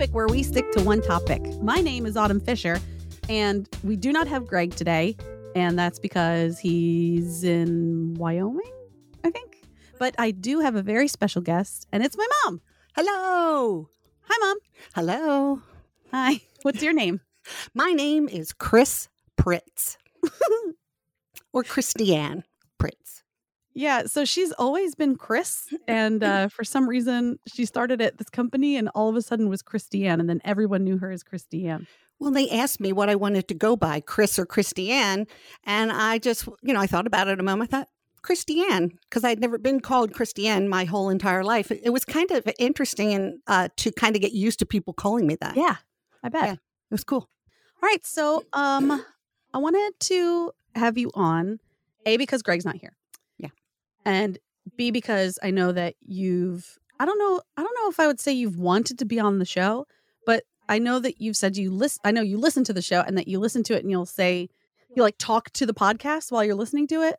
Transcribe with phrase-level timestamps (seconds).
[0.00, 1.42] topic where we stick to one topic.
[1.60, 2.80] My name is Autumn Fisher,
[3.28, 5.14] and we do not have Greg today,
[5.54, 8.72] and that's because he's in Wyoming,
[9.24, 9.62] I think.
[9.98, 12.62] But I do have a very special guest, and it's my mom.
[12.96, 13.90] Hello.
[14.22, 14.56] Hi, mom.
[14.94, 15.62] Hello.
[16.12, 16.40] Hi.
[16.62, 17.20] What's your name?
[17.74, 19.98] My name is Chris Pritz
[21.52, 22.44] or Christiane
[22.78, 23.19] Pritz.
[23.74, 28.28] Yeah, so she's always been Chris, and uh, for some reason she started at this
[28.28, 31.86] company, and all of a sudden was Christiane, and then everyone knew her as Christiane.
[32.18, 35.26] Well, they asked me what I wanted to go by, Chris or Christiane,
[35.64, 37.72] and I just, you know, I thought about it a moment.
[37.72, 37.88] I thought
[38.22, 41.70] Christiane because I'd never been called Christiane my whole entire life.
[41.70, 44.92] It, it was kind of interesting and uh, to kind of get used to people
[44.92, 45.56] calling me that.
[45.56, 45.76] Yeah,
[46.22, 46.44] I bet.
[46.44, 46.52] Yeah.
[46.52, 46.58] It
[46.90, 47.28] was cool.
[47.82, 49.04] All right, so um,
[49.54, 51.60] I wanted to have you on,
[52.04, 52.94] a because Greg's not here.
[54.06, 54.12] Yeah.
[54.12, 54.38] and
[54.76, 56.78] b because I know that you've.
[56.98, 57.40] I don't know.
[57.56, 59.86] I don't know if I would say you've wanted to be on the show,
[60.26, 62.00] but I know that you've said you listen.
[62.04, 64.04] I know you listen to the show and that you listen to it and you'll
[64.06, 64.48] say
[64.94, 67.16] you like talk to the podcast while you're listening to it.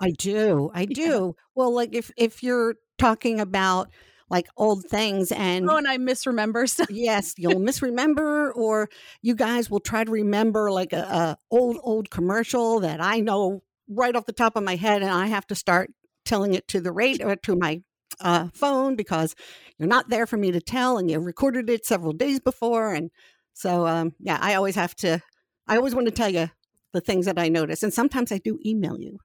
[0.00, 0.70] I do.
[0.74, 0.94] I Yeah.
[1.06, 1.36] do.
[1.54, 3.88] Well, like if if you're talking about
[4.30, 6.90] like old things and oh, and I misremember stuff.
[6.90, 8.88] yes, you'll misremember, or
[9.22, 13.62] you guys will try to remember like a, a old old commercial that I know
[13.88, 15.90] right off the top of my head, and I have to start
[16.24, 17.82] telling it to the radio to my
[18.20, 19.34] uh, phone because
[19.78, 23.10] you're not there for me to tell, and you recorded it several days before, and
[23.52, 25.20] so um, yeah, I always have to.
[25.66, 26.50] I always want to tell you
[26.92, 29.18] the things that I notice, and sometimes I do email you.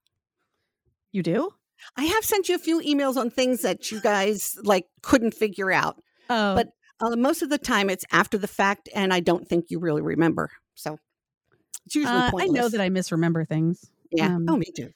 [1.11, 1.51] You do?
[1.95, 5.71] I have sent you a few emails on things that you guys like couldn't figure
[5.71, 6.01] out.
[6.29, 6.69] Oh, But
[7.01, 10.01] uh, most of the time it's after the fact and i don't think you really
[10.01, 10.97] remember so
[11.85, 13.89] it's usually uh, I know that I misremember things.
[14.11, 14.91] yeah um, oh me too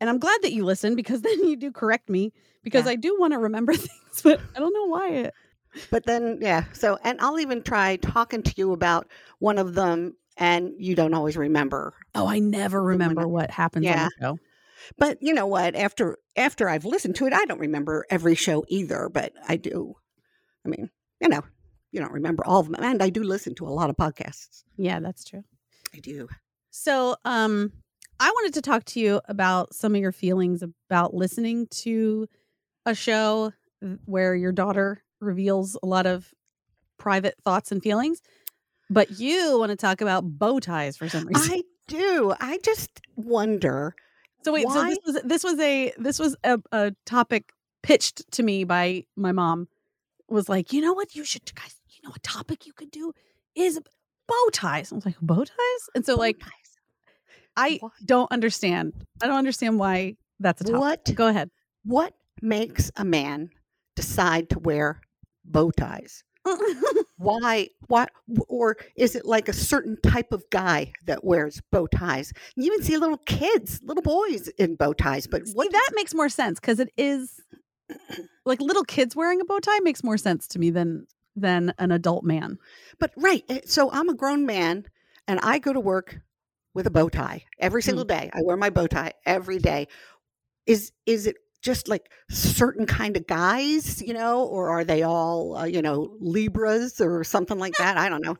[0.00, 2.92] and I'm glad that you listen because then you do correct me because Yeah.
[2.92, 5.08] I do want to remember things, but I don't know why.
[5.10, 5.34] It,
[5.90, 9.06] but then yeah so and i'll even try talking to you about
[9.40, 14.04] one of them and you don't always remember oh, I never remember what happens Yeah.
[14.04, 14.38] on the show.
[14.96, 18.64] but you know what after after i've listened to it i don't remember every show
[18.68, 19.94] either but i do
[20.64, 20.88] i mean
[21.20, 21.42] you know
[21.92, 24.64] you don't remember all of them and i do listen to a lot of podcasts
[24.78, 25.44] Yeah, that's true.
[25.94, 26.26] i do
[26.70, 27.72] So, um,
[28.18, 32.28] I wanted to talk to you about some of your feelings about listening to
[32.84, 33.52] a show
[33.84, 36.32] uh, where your daughter reveals a lot of
[36.98, 38.22] private thoughts and feelings,
[38.88, 41.52] but you want to talk about bow ties for some reason.
[41.52, 43.94] i do i just wonder
[44.44, 47.52] So wait, so this was this was a this was a, a topic
[47.82, 49.68] pitched to me by my mom.
[50.28, 53.12] Was like, you know what, you should guys, you know, a topic you could do
[53.54, 53.80] is
[54.26, 54.90] bow ties.
[54.90, 56.50] I was like, bow ties, and so like, ties.
[57.56, 57.88] I Why?
[58.04, 58.92] don't understand.
[59.22, 60.80] I don't understand why that's a topic.
[60.80, 61.14] What?
[61.14, 61.50] Go ahead.
[61.84, 63.50] What makes a man
[63.94, 65.00] decide to wear
[65.44, 66.22] bow ties?
[67.18, 67.68] Why?
[67.88, 68.06] Why?
[68.48, 72.32] Or is it like a certain type of guy that wears bow ties?
[72.56, 75.26] You even see little kids, little boys in bow ties.
[75.26, 75.72] But See, what?
[75.72, 77.40] that makes more sense because it is
[78.44, 81.90] like little kids wearing a bow tie makes more sense to me than than an
[81.90, 82.58] adult man.
[83.00, 83.42] But right.
[83.48, 84.84] eh, So I'm a grown man,
[85.26, 86.18] and I go to work
[86.76, 88.30] with a bow tie every single day.
[88.34, 89.88] I wear my bow tie every day.
[90.66, 95.56] Is is it just like certain kind of guys, you know, or are they all,
[95.56, 97.96] uh, you know, Libras or something like that?
[97.96, 98.36] I don't know.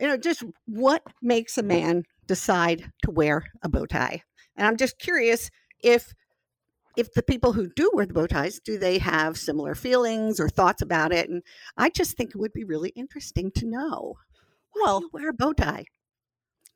[0.00, 4.22] You know, just what makes a man decide to wear a bow tie?
[4.56, 5.50] And I'm just curious
[5.84, 6.14] if
[6.96, 10.48] if the people who do wear the bow ties do they have similar feelings or
[10.48, 11.42] thoughts about it and
[11.76, 14.14] i just think it would be really interesting to know
[14.74, 15.84] Well- wear a bow tie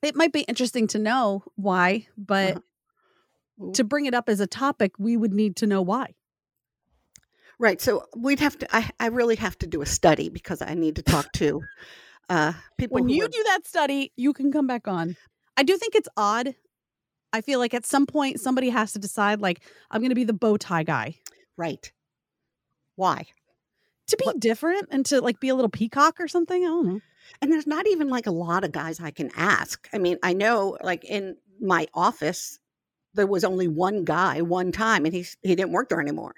[0.03, 3.73] It might be interesting to know why, but Uh-huh.
[3.75, 6.15] to bring it up as a topic, we would need to know why.
[7.59, 10.73] right so we'd have to i, I really have to do a study because i
[10.73, 11.61] need to talk to
[12.31, 15.17] uh people When you are- do that study, you can come back on.
[15.59, 16.55] I do think it's odd.
[17.35, 19.61] I feel like at some point somebody has to decide, like,
[19.91, 21.17] I'm going to be the bow tie guy.
[21.59, 21.93] right
[22.97, 23.27] why
[24.07, 26.65] To be What- different and to like be a little peacock or something.
[26.65, 27.01] I don't know.
[27.41, 30.33] And there's not even like a lot of guys i can ask i mean i
[30.33, 32.59] know like in my office
[33.15, 36.35] there was only one guy one time and he, he didn't work there anymore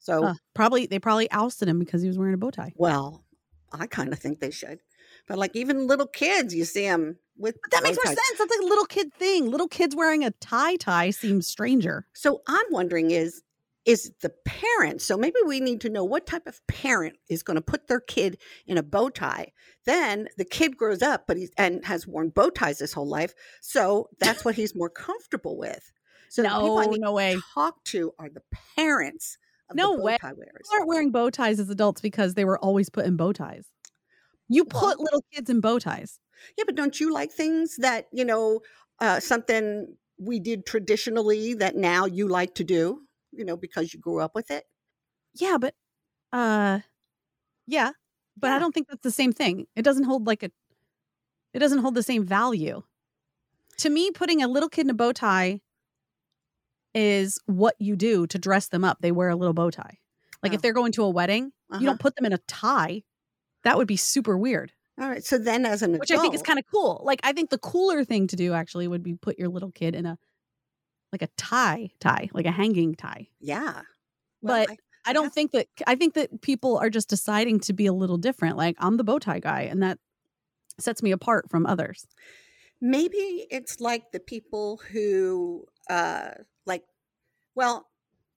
[0.00, 2.72] so Uh, probably they probably ousted him because he was wearing a bow tie.
[2.76, 3.24] Well,
[3.72, 4.78] I kind of think they should.
[5.26, 8.14] But like even little kids, you see them with But that makes more ties.
[8.14, 8.38] sense.
[8.38, 9.50] That's like a little kid thing.
[9.50, 12.06] Little kids wearing a tie tie seems stranger.
[12.14, 13.42] So I'm wondering is
[13.88, 15.00] is the parent.
[15.00, 18.00] So maybe we need to know what type of parent is going to put their
[18.00, 19.52] kid in a bow tie.
[19.86, 23.32] Then the kid grows up, but he's and has worn bow ties his whole life.
[23.62, 25.90] So that's what he's more comfortable with.
[26.28, 27.34] So the people I No, need no way.
[27.36, 28.42] to talk to are the
[28.76, 29.38] parents
[29.70, 30.18] of No the bow way.
[30.20, 30.68] tie wearers.
[30.72, 33.66] Aren't wearing bow ties as adults because they were always put in bow ties.
[34.48, 36.20] You Well- put little kids in bow ties.
[36.58, 38.60] Yeah, but don't you like things that, you know,
[39.00, 43.02] uh, something we did traditionally that now you like to do,
[43.38, 44.64] you know, because you grew up with it?
[45.34, 45.74] Yeah, but
[46.32, 46.80] uh
[47.66, 47.92] yeah,
[48.36, 49.66] but I don't think that's the same thing.
[49.76, 50.50] It doesn't hold like a
[51.54, 52.82] it doesn't hold the same value.
[53.78, 55.60] To me, putting a little kid in a bow tie
[56.94, 58.98] is what you do to dress them up.
[59.00, 59.98] They wear a little bow tie.
[60.42, 60.54] Like Oh.
[60.56, 61.80] if they're going to a wedding, Uh-huh.
[61.80, 63.02] you don't put them in a tie.
[63.64, 64.72] That would be super weird.
[65.00, 65.24] All right.
[65.24, 67.00] So then as an Which I think is kind of cool.
[67.04, 69.94] Like I think the cooler thing to do actually would be put your little kid
[69.94, 70.18] in a
[71.12, 73.28] like a tie tie, like a hanging tie.
[73.40, 73.82] Yeah.
[74.42, 74.76] Well, But
[75.06, 77.92] I don't guess- think that I think that people are just deciding to be a
[77.92, 78.56] little different.
[78.56, 79.98] Like I'm the bow tie guy, and that
[80.78, 82.06] sets me apart from others.
[82.80, 86.30] maybe it's like the people who uh
[86.66, 86.84] like
[87.56, 87.88] well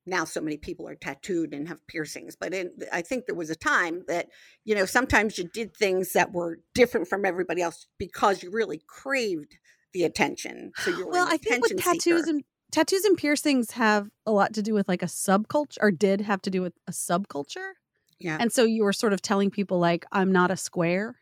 [0.07, 3.51] now so many people are tattooed and have piercings but in, i think there was
[3.51, 4.27] a time that
[4.65, 8.81] you know sometimes you did things that were different from everybody else because you really
[8.87, 9.57] craved
[9.93, 12.29] the attention so you Well, I think with tattoos seeker.
[12.31, 16.21] and tattoos and piercings have a lot to do with like a subculture, or did
[16.21, 17.71] have to do with a subculture.
[18.19, 21.17] yeah And so you were sort of telling people like I'm not a square.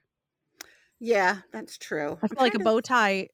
[0.99, 3.29] yeah that's true I I'm feel like a bow tie,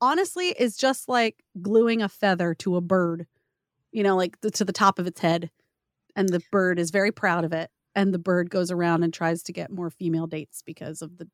[0.00, 3.26] honestly, is just like gluing a feather to a bird,
[3.92, 5.50] you know, like the, to the top of its head.
[6.14, 7.70] And the bird is very proud of it.
[7.94, 11.28] And the bird goes around and tries to get more female dates because of the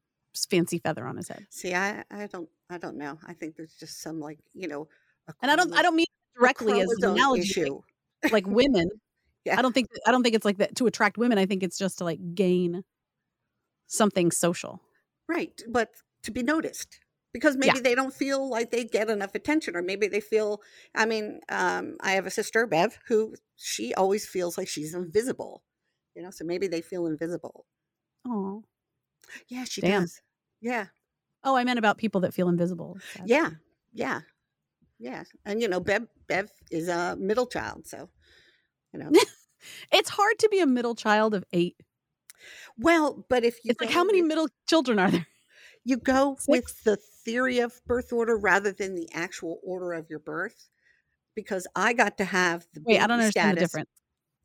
[0.49, 1.47] fancy feather on his head.
[1.51, 4.89] see i i don't i don't know i think there's just some like you know
[5.43, 6.07] And I don't, I don't mean
[6.37, 7.81] directly as an analogy, issue
[8.31, 8.89] like, women.
[9.45, 9.59] Yeah.
[9.59, 11.39] I don't think, I don't think it's like that to attract women.
[11.39, 12.85] I think it's just to like gain
[13.87, 14.81] something social.
[15.29, 15.91] Right, but
[16.25, 17.01] to be noticed
[17.33, 17.73] because Yeah.
[17.73, 20.63] maybe they don't feel like they get enough attention, or maybe they feel.
[20.95, 25.63] I mean, um, I have a sister, Bev, who she always feels like she's invisible.
[26.15, 27.65] You know, so maybe they feel invisible.
[28.27, 28.63] Oh,
[29.49, 30.03] Yeah, she Damn.
[30.03, 30.21] does.
[30.61, 30.87] Yeah,
[31.43, 32.99] oh, I meant about people that feel invisible.
[33.25, 33.51] Yeah,
[33.93, 34.21] yeah,
[35.03, 35.25] yeah.
[35.45, 38.09] And you know, Bev, Bev is a middle child, so
[38.93, 39.11] you know.
[39.93, 41.77] It's hard to be a middle child of eight.
[42.77, 45.27] well, but if you It's like how many with- middle children are there?
[45.85, 46.49] you go Six?
[46.49, 50.69] with the theory of birth order rather than the actual order of your birth,
[51.37, 53.71] because I got to have the Wait, I don't understand the status.
[53.71, 53.91] difference.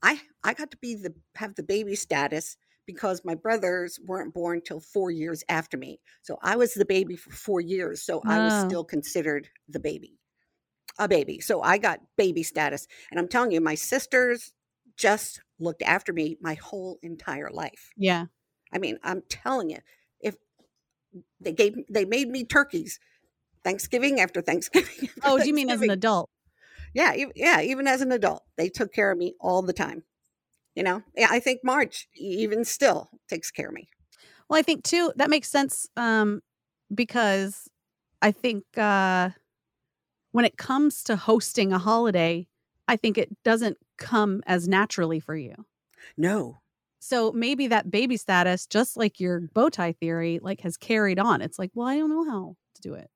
[0.03, 4.61] I I got to be the have the baby status because my brothers weren't born
[4.61, 5.99] till four years after me.
[6.21, 8.03] So I was the baby for four years.
[8.03, 8.67] So I was Oh.
[8.67, 10.19] still considered the baby,
[10.99, 11.39] a baby.
[11.39, 14.53] So I got baby status, and I'm telling you, my sisters
[14.95, 17.91] just looked after me my whole entire life.
[17.95, 18.25] Yeah.
[18.73, 19.77] I mean, I'm telling you,
[20.19, 20.35] if
[21.39, 22.99] they gave they made me turkeys,
[23.63, 25.09] Thanksgiving after Thanksgiving.
[25.17, 26.29] after Oh, do you mean as an adult?
[26.93, 30.03] Yeah, yeah, even as an adult, they took care of me all the time.
[30.75, 33.89] You know, yeah, I think Marge even still takes care of me.
[34.49, 36.41] Well, I think too that makes sense um,
[36.93, 37.67] because
[38.21, 39.31] I think uh,
[40.31, 42.47] when it comes to hosting a holiday,
[42.87, 45.55] I think it doesn't come as naturally for you.
[46.17, 46.61] No,
[46.99, 51.41] So maybe that baby status, just like your bow tie theory, like has carried on.
[51.41, 53.09] It's like, well, I don't know how to do it.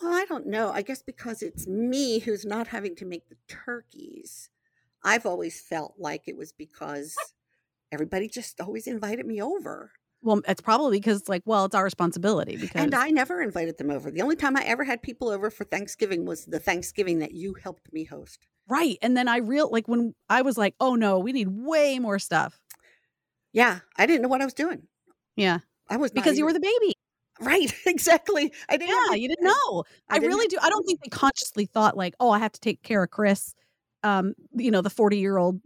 [0.00, 0.70] well, I don't know.
[0.70, 4.50] I guess because it's me who's not having to make the turkeys.
[5.04, 7.34] I've always felt like it was because
[7.92, 9.92] everybody just always invited me over.
[10.22, 13.90] Well, it's probably because, like, well, it's our responsibility because And I never invited them
[13.90, 14.10] over.
[14.10, 17.54] The only time I ever had people over for Thanksgiving was the Thanksgiving that you
[17.54, 18.46] helped me host.
[18.68, 18.98] right.
[19.02, 22.18] And then I real like when I was like, oh no, we need way more
[22.18, 22.60] stuff.
[23.52, 24.82] Yeah, I didn't know what I was doing.
[25.36, 26.92] Yeah, I was because you were the baby.
[27.40, 27.72] right.
[27.86, 28.52] Exactly.
[28.68, 28.94] I didn't.
[29.10, 29.84] Yeah, you didn't I- know.
[30.08, 30.58] I, didn't really have- do.
[30.60, 33.54] I don't think they consciously thought like, oh, I have to take care of Chris,
[34.02, 35.60] um, you know, the forty-year-old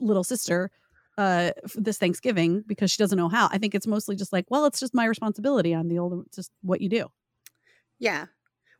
[0.00, 0.70] little sister,
[1.18, 3.48] uh, this Thanksgiving because she doesn't know how.
[3.50, 5.72] I think it's mostly just like, well, it's just my responsibility.
[5.72, 6.22] I'm the older.
[6.34, 7.08] Just what you do.
[7.98, 8.26] Yeah.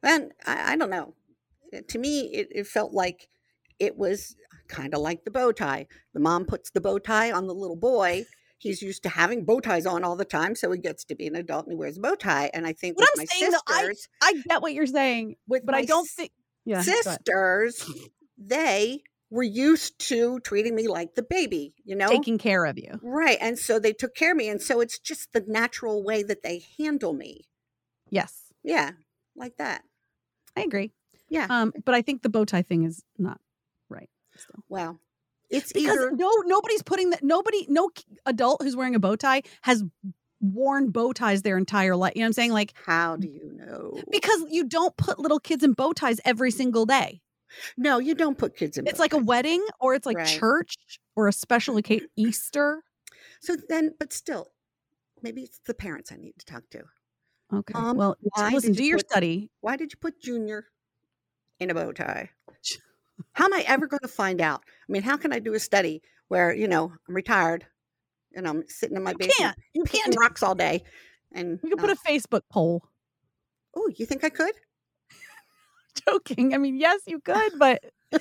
[0.02, 1.14] And I, I don't know.
[1.74, 3.28] Uh, To me, it, it felt like
[3.78, 4.34] it was
[4.68, 5.86] kind of like the bow tie.
[6.14, 8.24] The mom puts the bow tie on the little boy.
[8.58, 11.26] He's used to having bow ties on all the time, so he gets to be
[11.26, 12.48] an adult and he wears a bow tie.
[12.54, 14.86] And I think What with I'm my saying, though, I- sisters, I get what you're
[14.86, 16.30] saying, with but I don't think.
[16.64, 17.84] Yeah, sisters,
[18.38, 22.08] they were used to treating me like the baby, you know?
[22.08, 23.00] taking care of you.
[23.02, 23.38] right.
[23.40, 24.48] And so they took care of me.
[24.48, 27.40] And so it's just the natural way that they handle me.
[28.10, 28.90] Yes, Yeah.
[29.34, 29.82] Like that.
[30.54, 30.92] I agree.
[31.30, 31.46] Yeah.
[31.48, 33.40] Um, but I think the bow tie thing is not
[33.88, 34.10] right.
[34.36, 34.62] Still.
[34.68, 35.00] Well,
[35.48, 37.88] it's because either no nobody's putting that nobody no
[38.26, 39.82] adult who's wearing a bow tie has
[40.40, 43.52] worn bow ties their entire life you know what i'm saying like how do you
[43.54, 43.96] know?
[44.10, 47.20] because you don't put little kids in bow ties every single day
[47.76, 48.86] No, you don't put kids in.
[48.86, 50.26] it's like a wedding or it's like Right.
[50.26, 50.76] church
[51.16, 52.82] or a special occasion easter
[53.40, 54.52] So then, but still,
[55.22, 56.84] maybe it's the parents I need to talk to.
[57.52, 57.72] Okay.
[57.74, 58.16] Mom, well,
[58.52, 59.50] listen, do you your put- study.
[59.60, 60.66] Why did you put Junior
[61.60, 62.30] in a bow tie?
[63.34, 64.62] How am I ever going to find out?
[64.88, 67.66] I mean, how can I do a study where you know I'm retired
[68.34, 69.58] and I'm sitting in my You basement can't.
[69.74, 70.16] You can't.
[70.18, 70.82] rocks all day?
[71.32, 72.82] And You can put uh a Facebook poll.
[73.76, 74.54] oh, you think I could?
[76.08, 76.54] Joking.
[76.54, 77.82] I mean, yes, you could, but
[78.12, 78.20] I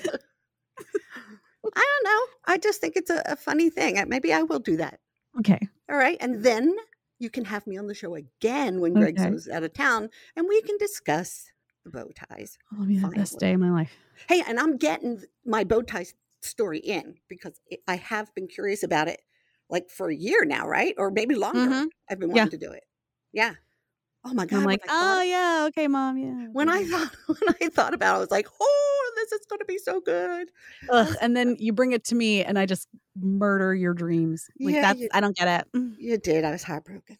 [1.74, 2.52] don't know.
[2.54, 4.02] I just think it's a, a funny thing.
[4.08, 5.00] Maybe I will do that.
[5.38, 5.68] okay.
[5.90, 6.76] All right, and then
[7.18, 9.30] you can have me on the show again when Greg Okay.
[9.30, 11.50] goes out of town, and we can discuss
[11.84, 12.58] the bow ties.
[12.72, 13.40] It'll be the best Finally.
[13.40, 13.92] day of my life.
[14.28, 16.06] Hey, and I'm getting my bow tie
[16.42, 19.22] story in because it, I have been curious about it
[19.70, 20.94] like for a year now, right?
[20.98, 21.60] Or maybe longer.
[21.60, 21.90] Mhm.
[22.10, 22.44] I've been Yeah.
[22.44, 22.84] wanting to do it.
[23.32, 23.54] Yeah.
[24.24, 24.58] Oh my And god!
[24.58, 26.48] I'm like, oh yeah, okay, mom, yeah.
[26.52, 29.58] when I thought when I thought about it, I was like, oh, this is going
[29.58, 30.48] to be so good.
[30.90, 32.88] Ugh, and then you bring it to me, and I just
[33.20, 34.48] murder your dreams.
[34.62, 35.68] Like Yeah, that's you- I don't get it.
[35.76, 35.94] Mm.
[35.98, 36.44] You did.
[36.44, 37.18] I was heartbroken.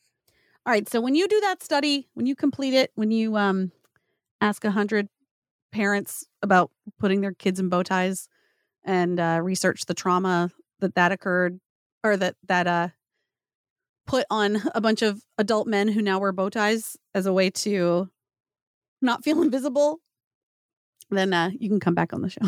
[0.65, 3.73] All right, so when you do that study, when you complete it, when you um
[4.41, 5.09] ask a hundred
[5.73, 8.29] parents about putting their kids in bow ties
[8.85, 11.61] and uh, research the trauma that that occurred
[12.05, 12.89] or that that uh
[14.07, 17.51] put on a bunch of adult men who now wear bow ties as a way
[17.51, 18.09] to
[19.01, 19.99] not feel invisible,
[21.11, 22.47] then uh, you can come back on the show.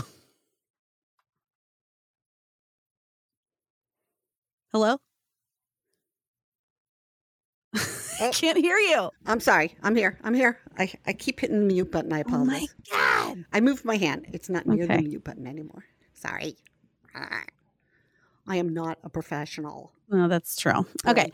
[4.73, 4.96] Hello.
[7.75, 7.80] I
[8.20, 8.30] Oh.
[8.32, 9.11] can't hear you.
[9.26, 9.76] I'm sorry.
[9.82, 10.18] I'm here.
[10.23, 10.61] I'm here.
[10.78, 12.12] I, I keep hitting the mute button.
[12.12, 12.68] I apologize.
[12.92, 13.44] Oh my god.
[13.52, 14.26] I moved my hand.
[14.32, 14.96] It's not near Okay.
[14.99, 15.84] the mute button anymore.
[16.14, 16.56] Sorry.
[18.46, 19.92] I am not a professional.
[20.08, 20.87] No, that's true.
[21.06, 21.32] Okay.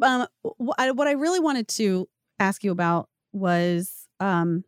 [0.00, 0.26] Um,
[0.58, 4.64] what I really wanted to ask you about was, um,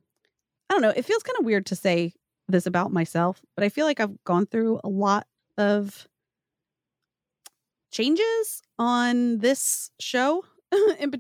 [0.71, 0.93] I don't know.
[0.95, 2.13] It feels kind of weird to say
[2.49, 5.27] this about myself, but I feel like I've gone through a lot
[5.59, 6.07] of
[7.91, 10.45] changes on this show,
[10.99, 11.13] in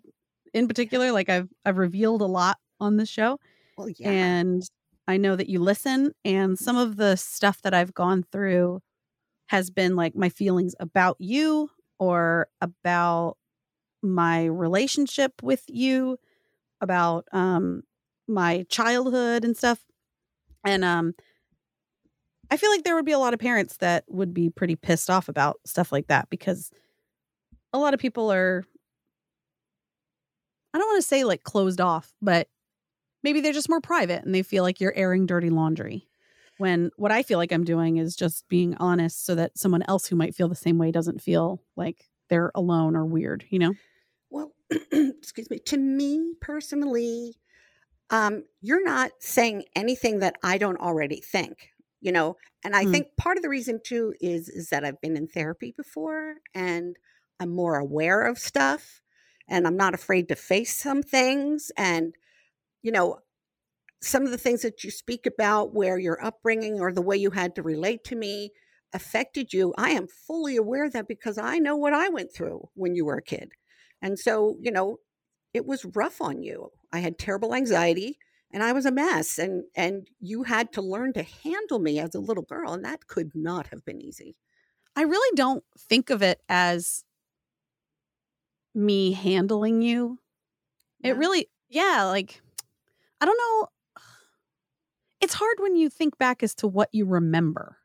[0.52, 1.12] in particular.
[1.12, 3.38] Like I've I've revealed a lot on this show,
[3.76, 4.10] Well, yeah.
[4.10, 4.62] and
[5.06, 6.12] I know that you listen.
[6.24, 8.80] And some of the stuff that I've gone through
[9.54, 11.70] has been like my feelings about you
[12.00, 13.36] or about
[14.02, 16.18] my relationship with you,
[16.80, 17.82] about um
[18.26, 19.78] my childhood and stuff.
[20.64, 21.14] And um
[22.50, 25.08] I feel like there would be a lot of parents that would be pretty pissed
[25.08, 26.72] off about stuff like that because
[27.72, 28.64] a lot of people are
[30.74, 32.48] I don't want to say like closed off, but
[33.22, 36.08] maybe they're just more private and they feel like you're airing dirty laundry.
[36.56, 40.06] When what I feel like I'm doing is just being honest so that someone else
[40.06, 43.74] who might feel the same way doesn't feel like they're alone or weird, you know?
[44.30, 45.58] Well, excuse me.
[45.60, 47.34] To me personally,
[48.10, 51.70] um, you're not saying anything that I don't already think,
[52.00, 52.36] you know.
[52.64, 52.86] And I Hmm.
[52.86, 56.96] think part of the reason too is is that I've been in therapy before, and
[57.40, 59.02] I'm more aware of stuff,
[59.48, 61.72] and I'm not afraid to face some things.
[61.78, 62.16] And
[62.82, 63.20] you know,
[64.04, 67.30] some of the things that you speak about, where your upbringing or the way you
[67.30, 68.50] had to relate to me
[68.92, 69.74] affected you.
[69.76, 73.04] I am fully aware of that because I know what I went through when you
[73.04, 73.52] were a kid.
[74.00, 74.98] And so, you know,
[75.52, 76.70] it was rough on you.
[76.92, 78.18] I had terrible anxiety
[78.52, 82.14] and I was a mess and and you had to learn to handle me as
[82.14, 84.36] a little girl and that could not have been easy.
[84.94, 87.04] I really don't think of it as
[88.74, 90.18] me handling you.
[91.02, 92.40] It really, yeah, like,
[93.20, 93.68] I don't know.
[95.24, 97.78] It's hard when you think back as to what you remember.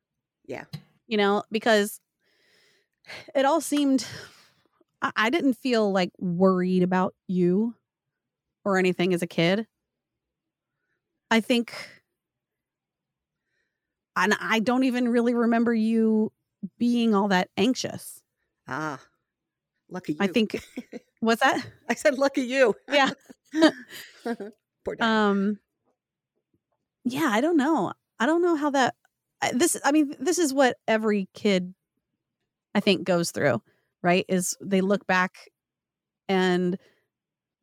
[0.46, 0.66] Yeah.
[1.08, 2.02] You know, because
[3.34, 4.06] it all seemed,
[5.02, 7.76] I, I didn't feel like worried about you
[8.66, 9.68] or anything as a kid.
[11.32, 11.74] I think,
[14.18, 16.34] and I don't even really remember you
[16.78, 18.22] being all that anxious.
[18.68, 19.00] Ah.
[19.90, 20.18] Lucky you.
[20.20, 20.62] I think,
[21.22, 21.66] what's that?
[21.88, 22.76] I said lucky you.
[22.92, 23.12] Yeah.
[24.84, 25.06] Poor dad.
[25.06, 25.58] um
[27.06, 27.94] yeah i don't know.
[28.20, 28.96] I don't know how that
[29.54, 31.74] this i mean this is what every kid
[32.76, 33.62] i think goes through
[34.04, 35.48] right is they look back
[36.28, 36.78] and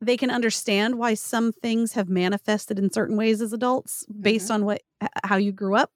[0.01, 4.65] they can understand why some things have manifested in certain ways as adults based on
[4.65, 4.81] what
[5.23, 5.91] how you grew up.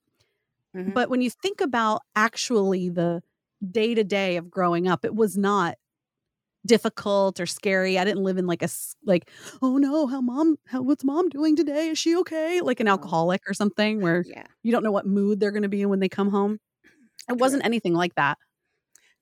[0.76, 0.94] Mhm.
[0.94, 3.22] but when you think about actually the
[3.72, 5.76] day to day of growing up it was not
[6.66, 7.98] difficult or scary.
[7.98, 9.30] I didn't live in like a s- like
[9.62, 11.90] oh no how mom how what's mom doing today?
[11.90, 12.62] Is she okay?
[12.62, 14.46] Like an alcoholic or something where yeah.
[14.64, 16.60] you don't know what mood they're going to be in when they come home.
[17.30, 18.38] It wasn't anything like that.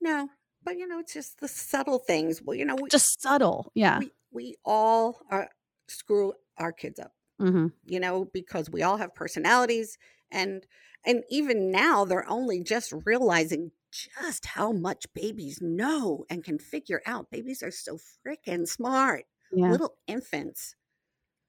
[0.02, 0.30] No,
[0.64, 2.42] but you know, it's just the subtle things.
[2.42, 4.00] Well, you know, we just subtle yeah.
[4.00, 5.50] we, we all are,
[5.88, 7.14] screw our kids up.
[7.40, 9.98] hmm you know because we all have personalities
[10.32, 10.66] and
[11.06, 17.02] and even now they're only just realizing just how much babies know and can figure
[17.06, 17.30] out.
[17.32, 19.26] Babies are so freaking smart.
[19.52, 19.78] Yeah.
[19.78, 20.76] Little infants.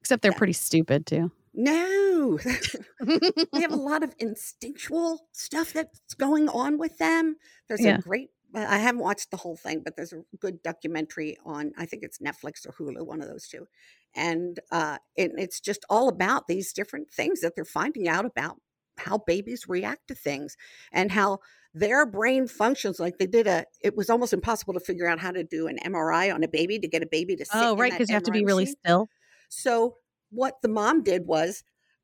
[0.00, 0.34] Except they're Yeah.
[0.34, 1.30] pretty stupid too.
[1.52, 2.38] No,
[3.52, 7.36] they have a lot of instinctual stuff that's going on with them.
[7.68, 7.98] There's Yeah.
[7.98, 11.72] a great, uh, I haven't watched the whole thing, but there's a good documentary on,
[11.76, 13.66] I think it's Netflix or Hulu, one of those two.
[14.14, 18.60] And uh, it, it's just all about these different things that they're finding out about
[18.98, 20.56] how babies react to things
[20.92, 21.38] and how
[21.72, 25.30] their brain functions like they did a it was almost impossible to figure out how
[25.30, 27.92] to do an mri on a baby to get a baby to sit oh, right,
[27.92, 28.76] because you have to be really machine.
[28.84, 29.08] still.
[29.48, 29.96] So
[30.30, 31.62] what the mom did was,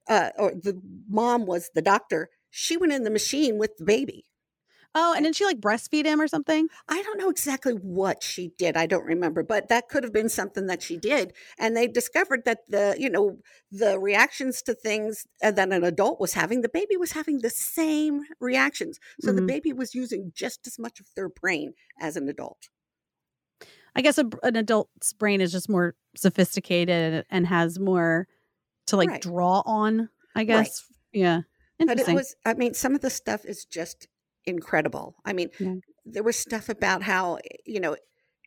[0.08, 2.28] uh, or the mom was the doctor.
[2.50, 4.24] She went in the machine with the baby.
[4.98, 6.68] Oh, and didn't she like breastfeed him or something?
[6.88, 8.78] I don't know exactly what she did.
[8.78, 11.34] I don't remember, but that could have been something that she did.
[11.58, 13.36] And they discovered that the, you know,
[13.70, 17.50] the reactions to things uh, that an adult was having, the baby was having the
[17.50, 18.98] same reactions.
[19.20, 19.46] So the Mhm.
[19.48, 22.70] baby was using just as much of their brain as an adult.
[23.94, 28.28] I guess a, an adult's brain is just more sophisticated and has more
[28.86, 29.20] to like Right.
[29.20, 30.08] draw on.
[30.34, 30.86] I guess.
[31.12, 31.42] Yeah.
[31.78, 34.08] But it was, I mean, some of the stuff is just
[34.46, 35.16] incredible.
[35.24, 35.74] I mean, Yeah.
[36.04, 37.96] there was stuff about how, you know,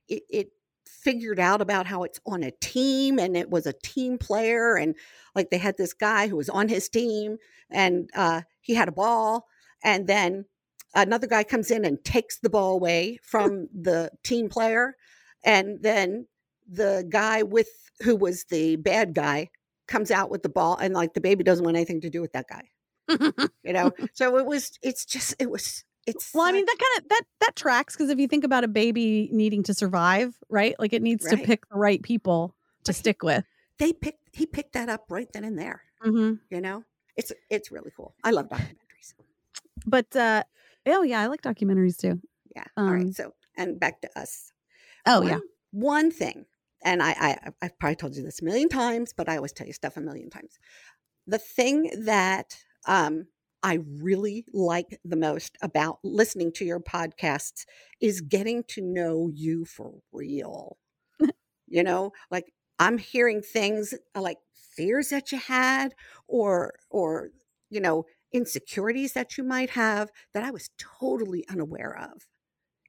[0.07, 0.51] it, it
[0.87, 4.75] figured out about how it's on a team and it was a team player.
[4.75, 4.95] And
[5.35, 7.37] like they had this guy who was on his team
[7.69, 9.45] and uh, he had a ball.
[9.83, 10.45] And then
[10.95, 14.95] another guy comes in and takes the ball away from the team player.
[15.43, 16.27] And then
[16.67, 17.69] the guy with
[18.01, 19.49] who was the bad guy
[19.87, 22.31] comes out with the ball and like the baby doesn't want anything to do with
[22.33, 22.61] that guy
[23.63, 27.03] you know so it was it's just it was it's well, I mean that kind
[27.03, 30.75] of that that tracks because if you think about a baby needing to survive, right?
[30.79, 33.45] Like it needs to pick the right people to But he- stick with.
[33.77, 36.83] they picked he picked that up right then and there hmm you know
[37.17, 39.13] it's it's really cool i love documentaries
[39.85, 40.43] But uh
[40.85, 42.21] oh yeah, I like documentaries too.
[42.55, 44.51] yeah all Um, right so and back to us
[45.05, 45.39] Oh one, yeah.
[45.71, 46.45] one thing
[46.83, 49.67] and I, I i've probably told you this a million times but i always tell
[49.67, 50.57] you stuff a million times
[51.27, 52.57] the thing that
[52.87, 53.27] um
[53.63, 57.65] I really like the most about listening to your podcasts
[58.01, 60.77] is getting to know you for real.
[61.67, 64.37] you know, like I'm hearing things uh, like
[64.75, 65.93] fears that you had
[66.27, 67.31] or or
[67.69, 72.27] you know, insecurities that you might have that I was totally unaware of.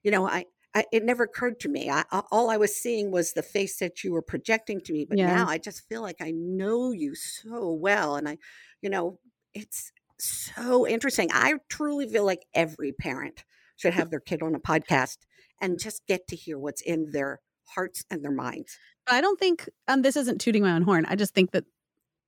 [0.03, 1.91] You know, I, I it never occurred to me.
[1.91, 5.05] I, I- all I was seeing was the face that you were projecting to me,
[5.05, 5.23] but Yeah.
[5.23, 8.39] now I just feel like I know you so well and I
[8.83, 9.21] you know,
[9.55, 9.93] it's
[10.25, 11.29] so interesting.
[11.33, 13.45] I truly feel like every parent
[13.77, 15.19] should have their kid on a podcast
[15.61, 17.41] and just get to hear what's in their
[17.75, 18.79] hearts and their minds.
[19.09, 21.07] I don't think um this isn't tooting my own horn.
[21.07, 21.65] I just think that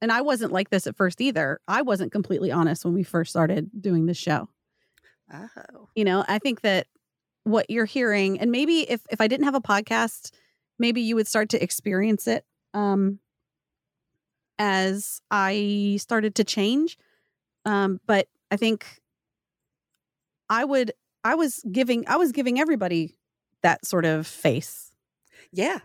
[0.00, 1.60] and I wasn't like this at first either.
[1.68, 4.48] I wasn't completely honest when we first started doing this show.
[5.32, 5.88] Oh.
[5.94, 6.86] You know, I think that
[7.44, 10.32] what you're hearing and maybe if if I didn't have a podcast,
[10.78, 13.18] maybe you would start to experience it um
[14.58, 16.98] as I started to change.
[17.64, 18.86] Um but I think
[20.48, 20.92] I would
[21.24, 23.16] I was giving I was giving everybody
[23.62, 24.92] that sort of face.
[25.52, 25.78] Yeah,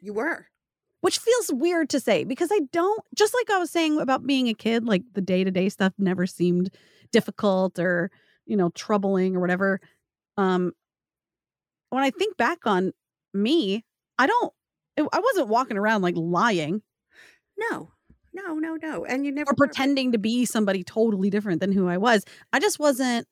[0.00, 0.48] you were.
[1.02, 4.48] which feels weird to say because I don't just like I was saying about being
[4.48, 6.70] a kid, like the day to day stuff never seemed
[7.12, 8.10] difficult or
[8.46, 9.80] you know troubling or whatever.
[10.38, 10.72] Um,
[11.90, 12.92] when I think back on
[13.34, 13.84] me,
[14.18, 14.52] I don't.
[14.98, 16.82] I wasn't walking around like lying
[17.58, 17.92] No,
[18.36, 19.04] no, no, no.
[19.04, 22.24] And you never or pretending to be somebody totally different than who I was.
[22.52, 23.26] I just wasn't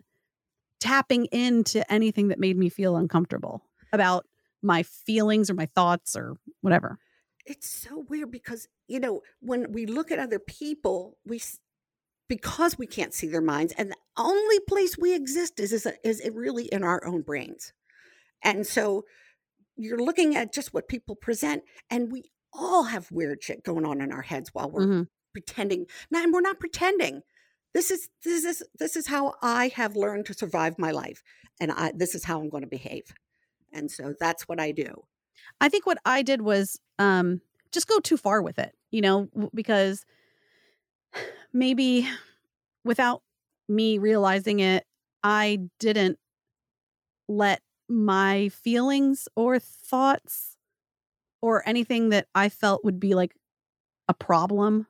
[0.81, 3.63] tapping into anything that made me feel uncomfortable
[3.93, 4.27] about
[4.63, 6.99] my feelings or my thoughts or whatever.
[7.47, 11.43] It's so weird because, you know, when we look at other people, we,
[12.29, 16.21] because we can't see their minds, and the only place we exist is, is, is
[16.21, 17.75] it really in our own brains.
[18.43, 19.05] And so
[19.77, 24.01] you're looking at just what people present, and we all have weird shit going on
[24.01, 25.09] in our heads while we're Mhm.
[25.33, 25.87] pretending.
[26.11, 27.23] No, and we're not pretending.
[27.73, 31.23] This is this is this is how I have learned to survive my life,
[31.61, 33.13] and I this is how I'm going to behave.
[33.73, 35.05] And so that's what I do.
[35.61, 37.41] I think what I did was um
[37.73, 40.05] just go too far with it, you know, because
[41.53, 42.09] maybe
[42.85, 43.23] without
[43.69, 44.87] me realizing it,
[45.23, 46.19] I didn't
[47.29, 50.54] let my feelings or thoughts
[51.45, 53.35] or anything that I felt would be like
[54.09, 54.87] a problem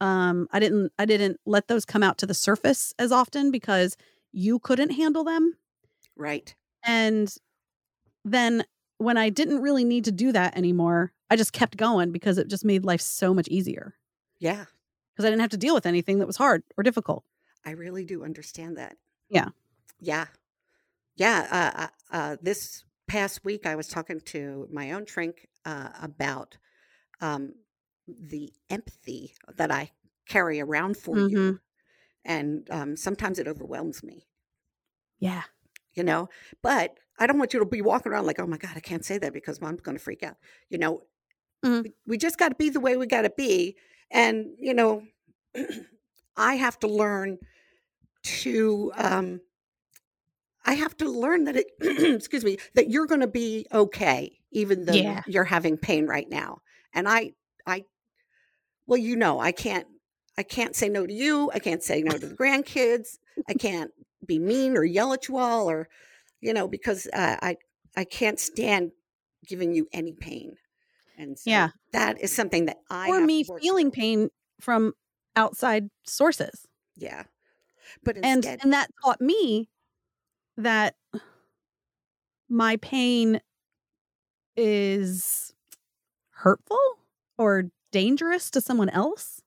[0.00, 3.96] um I didn't I didn't let those come out to the surface as often because
[4.32, 5.54] you couldn't handle them
[6.16, 6.54] Right.
[6.84, 7.34] and
[8.24, 8.64] then
[8.98, 12.48] when I didn't really need to do that anymore, I just kept going because it
[12.48, 13.94] just made life so much easier
[14.40, 14.64] Yeah.
[15.12, 17.24] because I didn't have to deal with anything that was hard or difficult.
[17.64, 18.96] I really do understand that.
[19.30, 19.48] Yeah.
[20.00, 20.26] Yeah.
[21.16, 25.90] Yeah, uh, uh, uh, this past week I was talking to my own shrink uh,
[26.02, 26.58] about
[27.20, 27.54] um,
[28.08, 29.92] the empathy that I
[30.28, 31.30] carry around for Mhm.
[31.30, 31.60] you,
[32.24, 34.28] and um, sometimes it overwhelms me.
[35.18, 35.42] Yeah.
[35.94, 36.28] you know
[36.62, 39.04] but i don't want you to be walking around like oh my god i can't
[39.04, 40.36] say that because mom's going to freak out
[40.68, 41.02] you know
[41.64, 41.84] Mhm.
[41.84, 43.76] we, we just got to be the way we got to be
[44.10, 45.02] and you know
[46.36, 47.38] i have to learn
[48.22, 49.40] to um
[50.68, 51.66] i have to learn that it
[52.16, 55.22] excuse me that you're going to be okay even though Yeah.
[55.26, 56.58] you're having pain right now
[56.94, 57.32] and i
[57.66, 57.82] i
[58.86, 59.86] well you know i can't
[60.36, 63.90] i can't say no to you i can't say no to the grandkids i can't
[64.26, 65.88] be mean or yell at you all or
[66.40, 67.56] you know because uh, i
[67.96, 68.90] i can't stand
[69.46, 70.56] giving you any pain
[71.16, 71.68] and so Yeah.
[71.92, 74.92] that is something that i or me feeling pain from
[75.36, 76.66] outside sources.
[76.96, 77.24] yeah
[78.04, 79.68] but and and that taught me
[80.58, 80.96] that
[82.48, 83.40] my pain
[84.56, 85.54] is
[86.30, 86.78] hurtful
[87.38, 89.40] or dangerous to someone else?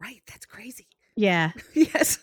[0.00, 0.88] Right that's crazy.
[1.16, 1.52] Yeah.
[1.74, 2.18] Yes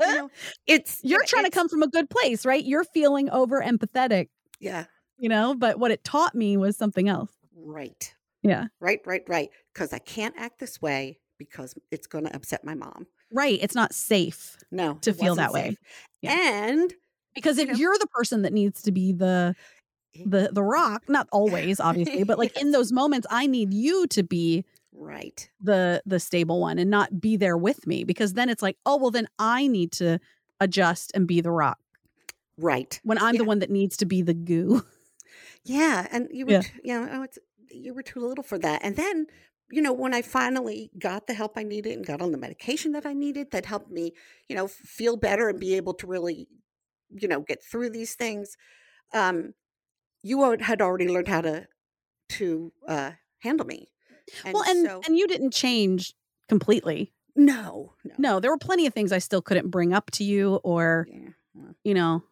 [0.00, 0.30] you know
[0.66, 2.64] it's you're yeah, trying to come from a good place right?
[2.64, 4.28] You're feeling over empathetic
[4.60, 4.84] yeah.
[5.16, 7.32] you know but what it taught me was something else.
[7.56, 8.14] Right.
[8.42, 8.66] Yeah.
[8.80, 12.74] Right right right because i can't act this way because it's going to upset my
[12.74, 15.76] mom right it's not safe no To feel that way.
[16.22, 16.36] Yeah.
[16.70, 16.92] and
[17.34, 17.78] because if You know?
[17.78, 19.54] you're the person that needs to be the
[20.24, 24.22] the the rock not always obviously but like in those moments i need you to
[24.22, 28.62] be right the the stable one and not be there with me because then it's
[28.62, 30.20] like oh well then i need to
[30.60, 31.78] adjust and be the rock
[32.58, 34.84] right when i'm the one that needs to be the goo
[35.64, 36.60] Yeah, and you were, Yeah.
[36.60, 37.38] t- you know, oh, it's
[37.70, 38.84] you were too little for that.
[38.84, 39.26] And then,
[39.70, 42.92] you know, when I finally got the help I needed and got on the medication
[42.92, 44.12] that I needed, that helped me,
[44.48, 46.48] you know, feel better and be able to really,
[47.10, 48.56] you know, get through these things.
[49.12, 49.54] Um,
[50.22, 51.68] you had already learned how to
[52.30, 53.88] to uh, handle me.
[54.44, 56.14] And well and so, and you didn't change
[56.48, 60.24] completely no, no, no there were plenty of things i still couldn't bring up to
[60.24, 62.22] you or yeah, well, you know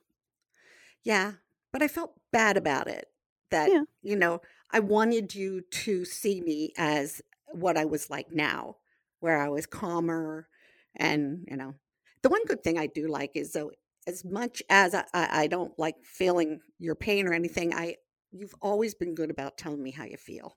[1.04, 1.32] yeah,
[1.72, 3.08] but I felt bad about it.
[3.50, 3.84] That Yeah.
[4.02, 4.40] you know,
[4.72, 8.76] I wanted you to see me as what I was like now,
[9.20, 10.48] where I was calmer,
[10.96, 11.74] and you know,
[12.22, 13.70] the one good thing I do like is though,
[14.06, 17.96] as much as I, I, don't like feeling your pain or anything, I
[18.30, 20.56] you've always been good about telling me how you feel,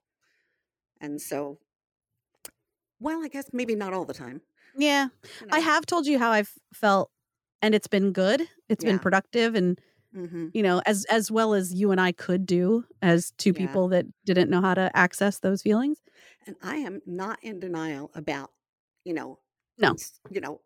[1.00, 1.58] and so,
[3.00, 4.40] well, I guess maybe not all the time.
[4.76, 5.08] yeah.
[5.40, 7.10] You i have told you how i've felt
[7.62, 8.42] and it's been good.
[8.68, 9.80] It's been productive and
[10.16, 13.60] hmm you know as as well as you and i could do as two Yeah.
[13.60, 15.98] people that didn't know how to access those feelings
[16.46, 18.52] and I am not in denial about,
[19.04, 19.40] you know,
[19.78, 19.96] No.
[20.30, 20.60] you know.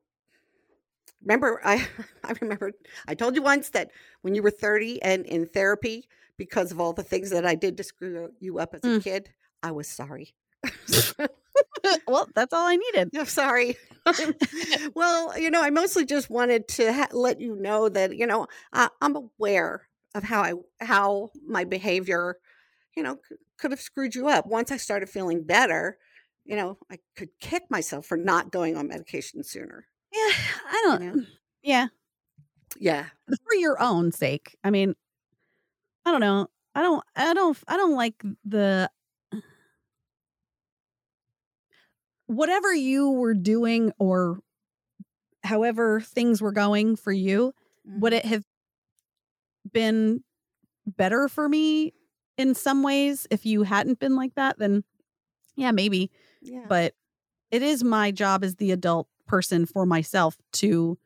[1.23, 1.87] Remember, I
[2.25, 2.73] I remember
[3.07, 3.91] I told you once that
[4.23, 7.77] when you were thirty and in therapy because of all the things that I did
[7.77, 9.01] to screw you up as a Mm.
[9.03, 9.31] kid,
[9.63, 10.35] I was sorry.
[12.07, 13.77] well that's all i needed I'm sorry.
[14.95, 18.47] well, you know, I mostly just wanted to ha- let you know that you know
[18.73, 20.55] I, I'm aware of how I
[20.85, 22.37] how my behavior,
[22.97, 24.47] you know, c- could have screwed you up.
[24.47, 25.99] Once I started feeling better,
[26.47, 29.87] you know, I could kick myself for not going on medication sooner.
[30.13, 30.33] yeah
[30.67, 31.13] i don't know?
[31.13, 31.27] Mm,
[31.63, 31.87] yeah
[32.79, 34.95] Yeah, for your own sake i mean
[36.07, 38.91] i don't know i don't i don't i don't like the
[42.31, 44.39] whatever you were doing or
[45.43, 47.53] however things were going for you
[47.85, 48.17] would Mhm.
[48.19, 48.45] it have
[49.73, 50.23] been
[50.87, 51.93] better for me
[52.37, 54.85] in some ways if you hadn't been like that then
[55.57, 56.95] yeah maybe Yeah, but
[57.51, 60.99] it is my job as the adult person for myself to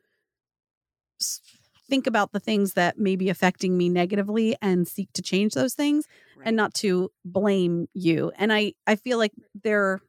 [1.89, 5.73] think about the things that may be affecting me negatively and seek to change those
[5.73, 6.07] things
[6.37, 6.47] right.
[6.47, 9.33] and not to blame you and i i feel like
[9.63, 10.01] there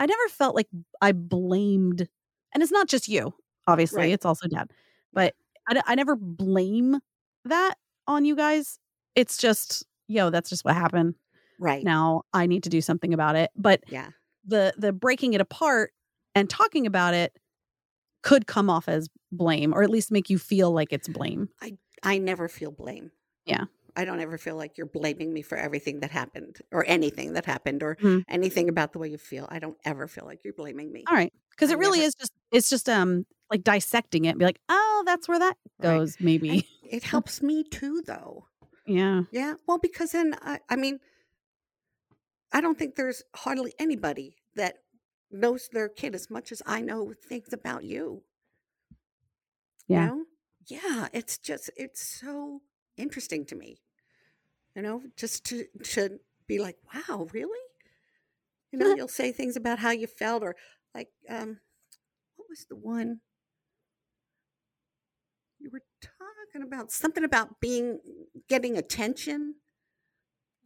[0.00, 0.66] i never felt like
[1.00, 2.08] i blamed
[2.52, 3.32] and it's not just you
[3.68, 4.12] obviously Right.
[4.12, 4.70] it's also dad
[5.12, 5.34] but
[5.86, 6.98] I never blame
[7.44, 7.74] that
[8.08, 8.80] on you guys
[9.14, 11.14] it's just yo that's just what happened
[11.60, 11.84] right.
[11.84, 14.08] now i need to do something about it but Yeah,
[14.44, 15.92] the the breaking it apart
[16.34, 17.36] and talking about it
[18.22, 21.76] could come off as blame or at least make you feel like it's blame I
[22.02, 23.12] I never feel blame.
[23.46, 23.64] Yeah.
[23.96, 27.46] I don't ever feel like you're blaming me for everything that happened or anything that
[27.46, 28.24] happened or Mhm.
[28.28, 29.46] anything about the way you feel.
[29.50, 31.04] I don't ever feel like you're blaming me.
[31.08, 34.30] all right because I it really never- is just it's just um like dissecting it
[34.30, 35.98] and be like oh that's where that Right.
[35.98, 38.46] goes maybe And it helps me too, though.
[38.86, 39.54] yeah Yeah.
[39.66, 40.98] Well, because then, I, I mean,
[42.52, 44.76] I don't think there's hardly anybody that
[45.30, 48.24] knows their kid as much as I know things about you.
[49.86, 50.02] Yeah.
[50.02, 50.24] You know?
[50.66, 52.62] yeah, it's just it's so
[53.00, 53.80] interesting to me.
[54.74, 57.58] You know, just to to be like, wow, really?
[58.72, 60.56] You know, you'll say things about how you felt, or
[60.94, 61.58] like, um,
[62.36, 63.20] what was the one
[65.58, 66.92] you were talking about?
[66.92, 67.98] Something about being
[68.48, 69.56] getting attention.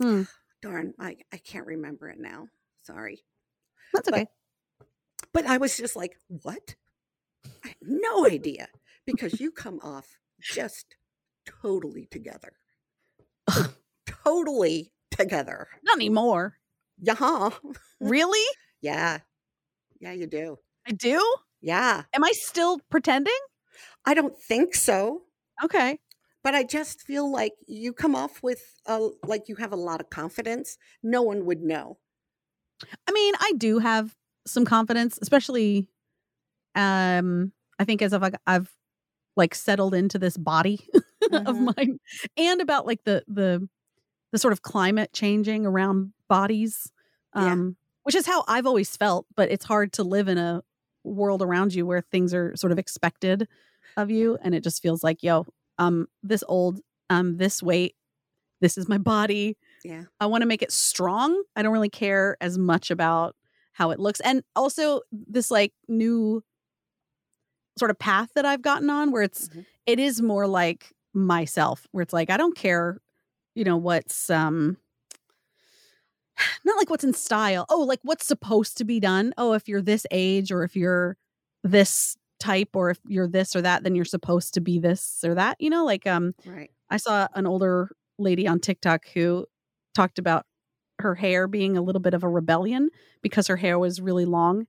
[0.01, 0.23] Hmm.
[0.63, 2.49] Darn, I I can't remember it now.
[2.83, 3.23] Sorry.
[3.93, 4.27] That's okay.
[5.33, 6.75] But I was just like, what?
[7.65, 8.69] I had no idea
[9.05, 10.97] because you come off just
[11.63, 12.53] totally together.
[14.25, 15.69] totally together.
[15.83, 16.59] Not anymore.
[17.01, 17.51] Yeah.
[18.01, 18.45] Really?
[18.81, 19.21] Yeah.
[19.99, 20.59] Yeah, you do.
[20.87, 21.19] I do?
[21.63, 22.03] Yeah.
[22.13, 23.33] Am I still pretending?
[24.05, 25.23] I don't think so,
[25.63, 25.99] Okay.
[26.43, 30.03] but I just feel like you come off with a, like you have a lot
[30.03, 30.77] of confidence.
[31.03, 31.97] No one would know.
[33.09, 34.15] I mean, I do have
[34.47, 35.89] some confidence, especially
[36.75, 38.71] um I think as I've like I've
[39.37, 40.87] like settled into this body
[41.33, 41.75] of Mhm.
[41.77, 41.99] mine
[42.37, 43.69] and about like the the
[44.33, 46.91] the sort of climate changing around bodies
[47.35, 47.53] Yeah.
[47.53, 50.63] um which is how I've always felt, but it's hard to live in a
[51.05, 53.49] world around you where things are sort of expected
[53.97, 55.47] of you and it just feels like, yo,
[55.79, 57.95] um this old, um this weight,
[58.61, 59.57] this is my body.
[59.83, 60.05] Yeah.
[60.21, 61.43] I want to make it strong.
[61.57, 63.37] I don't really care as much about
[63.73, 64.21] how it looks.
[64.21, 66.43] And also this like new
[67.79, 69.65] sort of path that I've gotten on where it's Mhm.
[69.87, 73.01] it is more like myself, where it's like I don't care,
[73.55, 74.79] you know, what's um
[76.65, 77.67] not like what's in style.
[77.69, 79.33] Oh, like what's supposed to be done.
[79.39, 81.17] Oh, if you're this age or if you're
[81.63, 85.35] this type or if you're this or that, then you're supposed to be this or
[85.35, 86.71] that, you know, like um Right.
[86.91, 89.47] I saw an older lady on TikTok who
[89.95, 90.47] talked about
[91.01, 92.91] her hair being a little bit of a rebellion
[93.23, 94.67] because her hair was really long.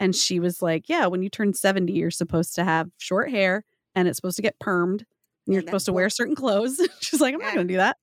[0.00, 3.64] And she was like, Yeah, when you turn 70, you're supposed to have short hair
[3.94, 5.04] and it's supposed to get permed.
[5.46, 6.80] And you're that supposed to wo- wear certain clothes.
[7.00, 7.96] She's like, I'm not going to do that.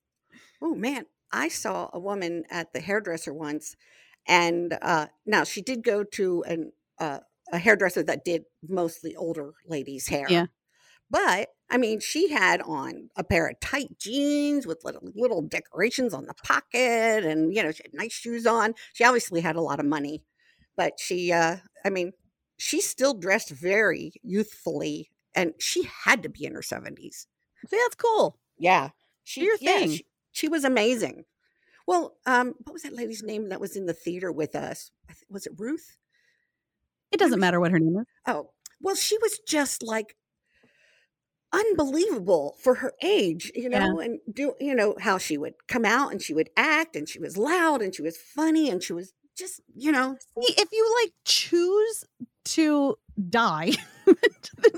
[0.62, 3.76] Oh man, I saw a woman at the hairdresser once,
[4.26, 7.20] and uh, now she did go to an uh,
[7.52, 10.26] a hairdresser that did mostly older ladies' hair.
[10.28, 10.46] Yeah.
[11.10, 16.12] But I mean, she had on a pair of tight jeans with little, little decorations
[16.14, 18.74] on the pocket, and you know, she had nice shoes on.
[18.92, 20.22] She obviously had a lot of money,
[20.76, 22.12] but she, uh, I mean,
[22.56, 27.26] she still dressed very youthfully, and she had to be in her seventies.
[27.66, 28.38] See, that's cool.
[28.58, 28.90] Yeah.
[29.24, 29.90] She, your yeah, thing.
[29.90, 31.24] she, she was amazing.
[31.86, 34.90] Well, um, what was that lady's name that was in the theater with us?
[35.30, 35.96] Was it Ruth?
[37.10, 38.06] It doesn't matter what her name is.
[38.26, 40.14] Oh, well, she was just like
[41.52, 43.78] unbelievable for her age, you Yeah.
[43.86, 47.08] know, and do you know how she would come out and she would act and
[47.08, 50.68] she was loud and she was funny and she was just, you know, See, if
[50.72, 52.04] you like choose
[52.46, 52.96] to
[53.28, 53.72] die,
[54.06, 54.72] then,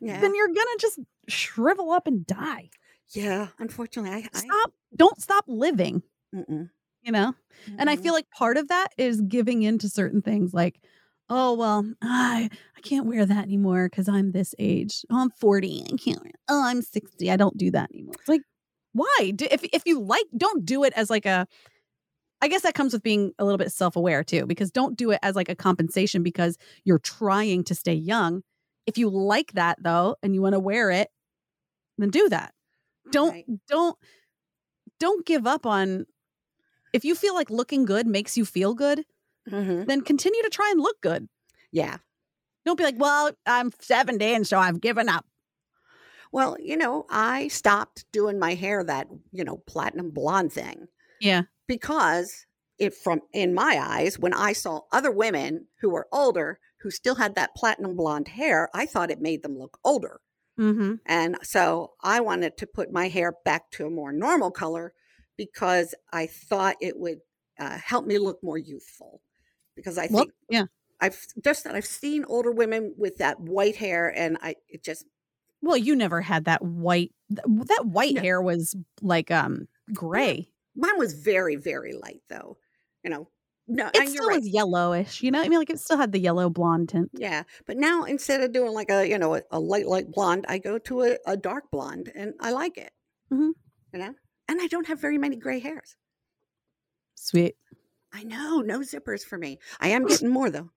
[0.00, 0.20] yeah.
[0.20, 2.70] then you're to just shrivel up and die.
[3.10, 4.72] yeah, unfortunately, I, I Stop.
[4.94, 6.02] Don't stop living,
[6.34, 6.70] mm-mm,
[7.02, 7.34] you know?
[7.78, 10.80] And I feel like part of that is giving in to certain things like,
[11.28, 15.04] oh, well, I, I can't wear that anymore because I'm this age.
[15.10, 15.84] Oh, I'm 40.
[15.92, 17.30] I can't wear Oh, I'm 60.
[17.30, 18.14] I don't do that anymore.
[18.20, 18.42] It's like,
[18.92, 19.32] why?
[19.34, 21.46] Do, if, if you like, don't do it as like a,
[22.42, 25.10] I guess that comes with being a little bit self aware too, because don't do
[25.10, 28.42] it as like a compensation because you're trying to stay young.
[28.86, 31.08] If you like that though, and you want to wear it,
[31.98, 32.52] then do that.
[33.10, 33.46] Don't, Right.
[33.68, 33.96] don't,
[34.98, 36.06] don't give up on
[36.92, 39.04] if you feel like looking good makes you feel good,
[39.48, 39.86] Mhm.
[39.86, 41.28] then continue to try and look good.
[41.72, 41.98] Yeah.
[42.64, 45.26] Don't be like, well, I'm 70 and so I've given up.
[46.32, 50.88] Well, you know, I stopped doing my hair that, you know, platinum blonde thing.
[51.20, 51.42] Yeah.
[51.66, 52.46] because
[52.78, 57.14] it from in my eyes when i saw other women who were older who still
[57.14, 60.20] had that platinum blonde hair i thought it made them look older
[60.58, 60.94] Mm-hmm.
[61.04, 64.94] and so i wanted to put my hair back to a more normal color
[65.36, 67.18] because i thought it would
[67.58, 69.20] uh, help me look more youthful
[69.74, 70.64] because i Well, think yeah.
[71.00, 75.04] i've just that i've seen older women with that white hair and i it just
[75.62, 78.20] Well, you never had that white, that white No.
[78.22, 80.50] hair was like um gray.
[80.76, 82.56] Mine was very very light though
[83.02, 83.28] you know
[83.68, 84.36] no It still right.
[84.38, 85.42] was yellowish, you know?
[85.42, 87.10] I mean, like it still had the yellow blonde tint.
[87.12, 90.44] Yeah, but now instead of doing like a you know a, a light light blonde,
[90.48, 92.92] I go to a, a dark blonde, and I like it.
[93.32, 93.50] Mm-hmm.
[93.92, 94.14] You know,
[94.46, 95.96] and I don't have very many gray hairs.
[97.16, 97.56] Sweet.
[98.12, 99.58] I know, no zippers for me.
[99.80, 100.70] I am getting more though.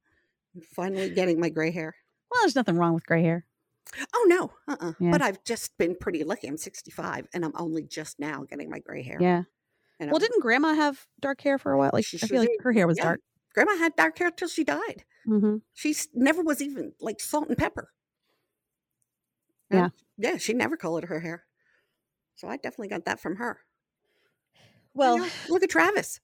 [0.56, 1.94] I'm finally getting my gray hair.
[2.32, 3.46] Well, there's nothing wrong with gray hair.
[4.16, 5.12] Oh no, uh, uh Yeah.
[5.12, 6.48] but I've just been pretty lucky.
[6.48, 9.18] I'm 65, and I'm only just now getting my gray hair.
[9.22, 9.44] Yeah.
[10.00, 11.90] Well, didn't grandma have dark hair for a while?
[11.94, 12.62] Like, She I feel like did.
[12.62, 13.04] her hair was Yeah.
[13.06, 13.22] dark.
[13.54, 15.04] Grandma had dark hair till she died.
[15.28, 15.58] Mm-hmm.
[15.74, 17.90] She never was even like salt and pepper.
[19.72, 19.90] Yeah.
[20.18, 21.44] Yeah, she never colored her hair.
[22.36, 23.60] So I definitely got that from her.
[24.94, 26.20] Well, You know, look at Travis.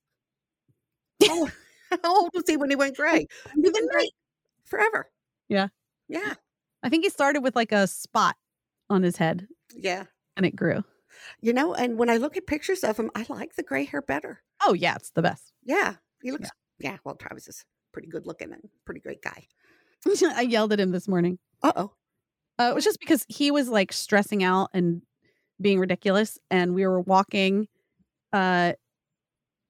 [1.23, 1.49] Oh,
[2.03, 3.27] how old was he when he went gray?
[3.53, 4.09] Been even gray
[4.63, 5.09] forever.
[5.49, 5.67] Yeah.
[6.07, 6.33] Yeah.
[6.81, 8.35] I think he started with like a spot
[8.89, 10.05] on his head Yeah.
[10.38, 10.83] and it grew.
[11.41, 14.01] You know, and when I look at pictures of him, I like the gray hair
[14.01, 14.41] better.
[14.63, 15.51] Oh yeah, it's the best.
[15.63, 15.95] Yeah.
[16.21, 16.97] He looks, yeah.
[17.03, 19.47] well, Travis is pretty good looking and pretty great guy.
[20.35, 21.39] I yelled at him this morning.
[21.61, 21.91] Uh oh.
[22.59, 25.01] Uh, it was just because he was like stressing out and
[25.61, 27.67] being ridiculous, and we were walking
[28.33, 28.73] uh,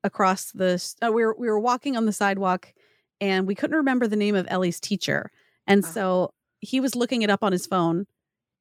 [0.03, 0.81] across the.
[1.01, 2.73] Uh, we were we were walking on the sidewalk,
[3.21, 5.31] and we couldn't remember the name of Ellie's teacher,
[5.67, 5.93] and Uh-huh.
[5.93, 8.05] so he was looking it up on his phone,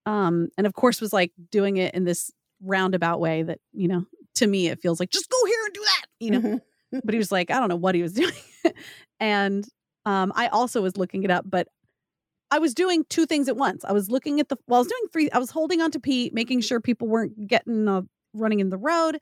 [0.06, 2.30] um, and of course was like doing it in this
[2.64, 4.04] roundabout way that you know
[4.36, 6.40] to me it feels like just go here and do that, you know.
[6.40, 7.00] Mhm.
[7.04, 8.32] but he was like, I don't know what he was doing.
[9.20, 9.66] and
[10.06, 11.68] um, I also was looking it up, but
[12.50, 13.84] I was doing two things at once.
[13.84, 16.00] I was looking at the, well, I was doing three, I was holding on to
[16.00, 18.02] Pete, making sure people weren't getting, uh,
[18.34, 19.18] running in the road.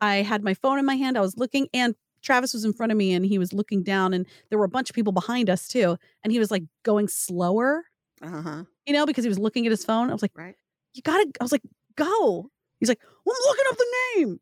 [0.00, 1.16] I had my phone in my hand.
[1.18, 4.14] I was looking, and Travis was in front of me and he was looking down,
[4.14, 5.96] and there were a bunch of people behind us too.
[6.24, 7.84] And he was like going slower,
[8.22, 8.64] Uh huh.
[8.86, 10.08] you know, because he was looking at his phone.
[10.08, 10.54] I was like, Right.
[10.94, 11.62] you gotta, I was like,
[11.96, 12.50] go.
[12.82, 14.40] He's like, well, I'm looking up the name.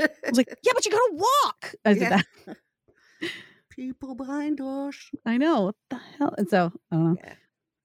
[0.00, 1.74] I was like, yeah, but you gotta walk.
[1.84, 2.20] I did Yeah.
[2.48, 2.56] that.
[3.70, 4.96] People behind us.
[5.24, 6.34] I know what the hell.
[6.36, 7.16] And so I don't know.
[7.22, 7.34] Yeah.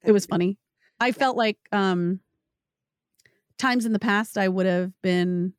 [0.03, 0.57] It was funny.
[0.99, 2.19] I felt like um
[3.59, 5.53] times in the past I would have been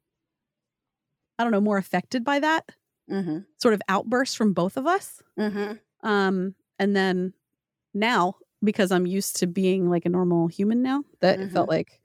[1.38, 2.64] I don't know, more affected by that
[3.11, 3.38] Mm-hmm.
[3.59, 5.20] sort of outburst from both of us.
[5.38, 6.09] Mm-hmm.
[6.09, 7.33] Um and then
[7.94, 12.01] now because I'm used to being like a normal human now, that it felt like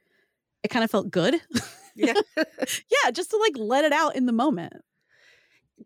[0.63, 1.36] it kind of felt good.
[1.95, 2.13] Yeah.
[2.38, 4.73] yeah, just to like let it out in the moment.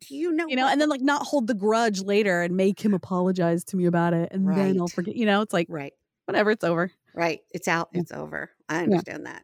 [0.07, 0.47] Do you know?
[0.47, 3.63] You know, what- and then like not hold the grudge later and make him apologize
[3.65, 5.15] to me about it and then I'll forget.
[5.15, 5.93] You know, it's like right.
[6.25, 6.91] whatever, it's over.
[7.15, 7.41] Right.
[7.51, 7.89] It's out.
[7.93, 8.01] Yeah.
[8.01, 8.51] It's over.
[8.69, 9.43] I understand that.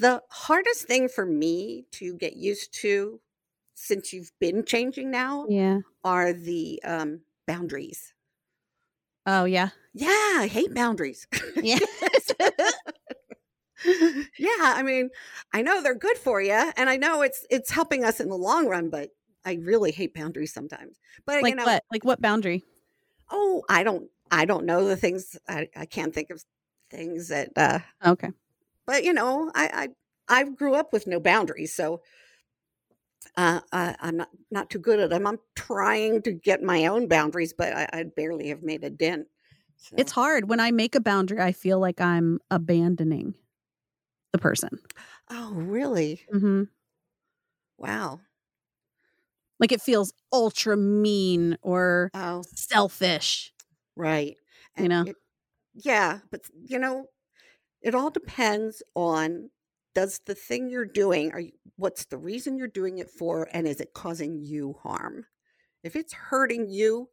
[0.00, 3.20] The hardest thing for me to get used to
[3.74, 5.80] since you've been changing now Yeah.
[6.02, 8.14] are the um, boundaries.
[9.26, 9.68] Oh yeah.
[9.92, 11.26] Yeah, I hate boundaries.
[11.56, 11.78] Yeah.
[14.38, 15.10] yeah, I mean,
[15.52, 18.36] I know they're good for you, and I know it's it's helping us in the
[18.36, 19.10] long run, but
[19.44, 20.98] I really hate boundaries sometimes.
[21.26, 21.84] But like you know, what?
[21.90, 22.64] Like what boundary?
[23.32, 25.36] oh, I don't, I don't know the things.
[25.48, 26.44] I, I can't think of
[26.90, 27.50] things that.
[27.56, 28.30] uh Okay.
[28.86, 29.88] But you know, I
[30.28, 32.02] I, I grew up with no boundaries, so
[33.36, 35.26] uh, I, I'm not not too good at them.
[35.26, 39.26] I'm trying to get my own boundaries, but I, I barely have made a dent.
[39.76, 39.96] So.
[39.98, 41.40] It's hard when I make a boundary.
[41.40, 43.34] I feel like I'm abandoning
[44.32, 44.80] the person.
[45.30, 46.22] oh, really?
[46.32, 46.62] hmm
[47.76, 48.20] Wow.
[49.58, 53.52] Like it feels ultra mean or Oh, selfish.
[53.96, 54.36] right.
[54.76, 55.04] You know?
[55.06, 55.16] it-
[55.74, 57.06] yeah, but you know,
[57.82, 59.50] it all depends on
[59.94, 63.66] does the thing you're doing are you, what's the reason you're doing it for and
[63.68, 65.26] is it causing you harm?
[65.84, 67.10] If it's hurting you,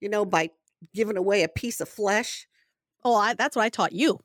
[0.00, 0.50] you know, by
[0.94, 2.48] giving away a piece of flesh,
[3.04, 4.20] Oh, I, that's what I taught you.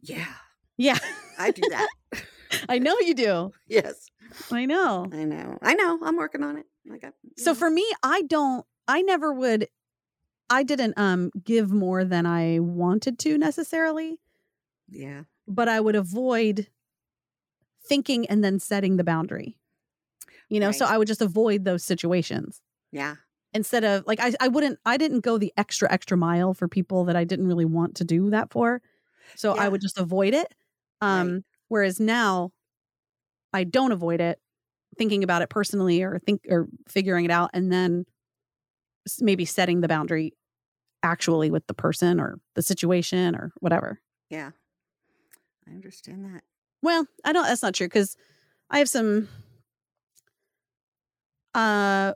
[0.00, 0.34] yeah,
[0.76, 0.98] Yeah,
[1.38, 1.88] I do that.
[2.68, 3.52] I know you do.
[3.68, 4.10] yes,
[4.50, 5.08] I know.
[5.12, 5.58] I know.
[5.62, 5.98] I know.
[6.02, 6.66] I'm working on it.
[6.90, 6.98] I
[7.36, 7.58] So know.
[7.58, 8.64] for me, I don't.
[8.86, 9.68] I never would.
[10.50, 14.18] I didn't um give more than I wanted to necessarily,
[14.88, 16.68] yeah, but I would avoid
[17.86, 19.58] thinking and then setting the boundary.
[20.48, 22.60] You know, so I would just avoid those situations.
[22.92, 23.16] yeah,
[23.52, 27.04] instead of like I, I wouldn't I didn't go the extra extra mile for people
[27.04, 28.82] that I didn't really want to do that for.
[29.36, 30.54] So I would just avoid it.
[31.00, 31.42] Um Right.
[31.68, 32.50] whereas now
[33.52, 34.38] I don't avoid it
[34.98, 38.04] thinking about it personally or think or figuring it out and then
[39.20, 40.32] maybe setting the boundary
[41.02, 44.00] actually with the person or the situation or whatever.
[44.30, 44.50] yeah.
[45.66, 46.42] I understand that.
[46.82, 48.16] Well, I don't that's not true cuz
[48.70, 49.28] I have some
[51.54, 52.12] uh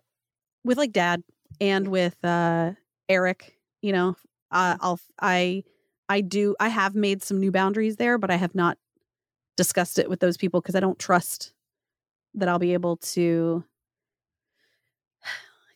[0.64, 1.22] with like dad
[1.60, 2.72] and with uh
[3.08, 4.16] Eric, you know,
[4.50, 5.64] uh, I'll I
[6.08, 8.78] I do I have made some new boundaries there, but I have not
[9.56, 11.52] discussed it with those people because I don't trust
[12.34, 13.64] that I'll be able to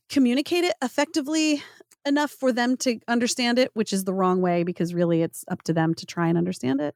[0.09, 1.63] communicate it effectively
[2.05, 5.63] enough for them to understand it, which is the wrong way because really it's up
[5.63, 6.95] to them to try and understand it.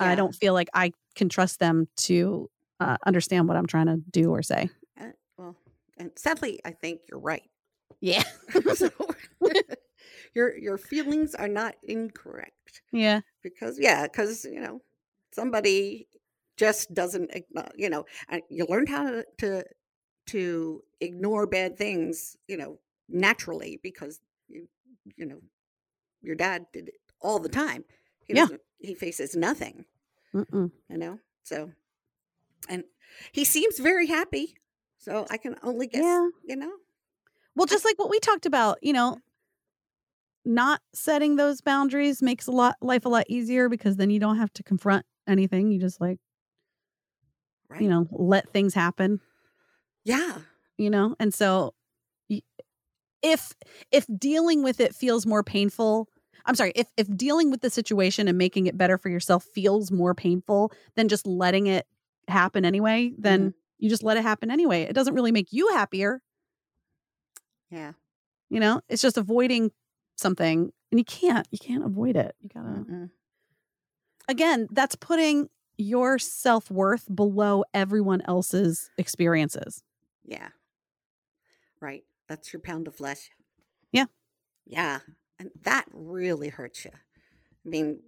[0.00, 2.48] I don't feel like I can trust them to
[2.78, 4.70] uh, understand what I'm trying to do or say.
[5.00, 5.06] Uh,
[5.36, 5.56] well,
[5.96, 7.42] and sadly, I think you're right.
[8.00, 8.22] Yeah.
[8.74, 8.90] so,
[10.34, 12.52] your your feelings are not incorrect
[12.92, 13.20] Yeah.
[13.42, 14.82] because yeah, because you know
[15.32, 16.06] somebody
[16.56, 18.04] just doesn't uh, you know
[18.48, 19.64] you learned how to, to
[20.26, 24.68] to ignore bad things you know naturally because you
[25.16, 25.40] you know
[26.22, 27.84] your dad did it all the time.
[28.26, 28.48] He Yeah.
[28.78, 29.84] he faces nothing.
[30.34, 30.70] Mm-mm.
[30.90, 31.18] you know?
[31.42, 31.72] So,
[32.68, 32.84] and
[33.32, 34.54] he seems very happy.
[34.98, 36.28] So I can only guess, Yeah.
[36.44, 36.72] you know?
[37.56, 39.18] Well, just like what we talked about, you know,
[40.48, 44.38] not setting those boundaries makes a lot life a lot easier because then you don't
[44.38, 45.70] have to confront anything.
[45.70, 46.18] You just like,
[47.68, 47.82] Right.
[47.82, 49.20] you know, let things happen,
[50.02, 50.38] yeah.
[50.78, 51.14] you know?
[51.20, 51.74] And so
[53.22, 53.52] if
[53.92, 56.08] if dealing with it feels more painful,
[56.46, 59.90] I'm sorry, if if dealing with the situation and making it better for yourself feels
[59.90, 61.86] more painful than just letting it
[62.26, 63.20] happen anyway, mm-hmm.
[63.20, 64.82] then you just let it happen anyway.
[64.82, 66.22] It doesn't really make you happier.
[67.70, 67.92] Yeah.
[68.48, 69.72] You know, it's just avoiding
[70.18, 72.34] something and you can't, you can't avoid it.
[72.42, 73.10] You gotta, Mm-mm.
[74.28, 79.82] again, that's putting your self worth below everyone else's experiences.
[80.24, 80.48] Yeah.
[81.80, 82.04] Right.
[82.28, 83.30] That's your pound of flesh.
[83.92, 84.06] Yeah.
[84.66, 84.98] Yeah.
[85.38, 86.90] And that really hurts you.
[86.94, 88.00] I mean,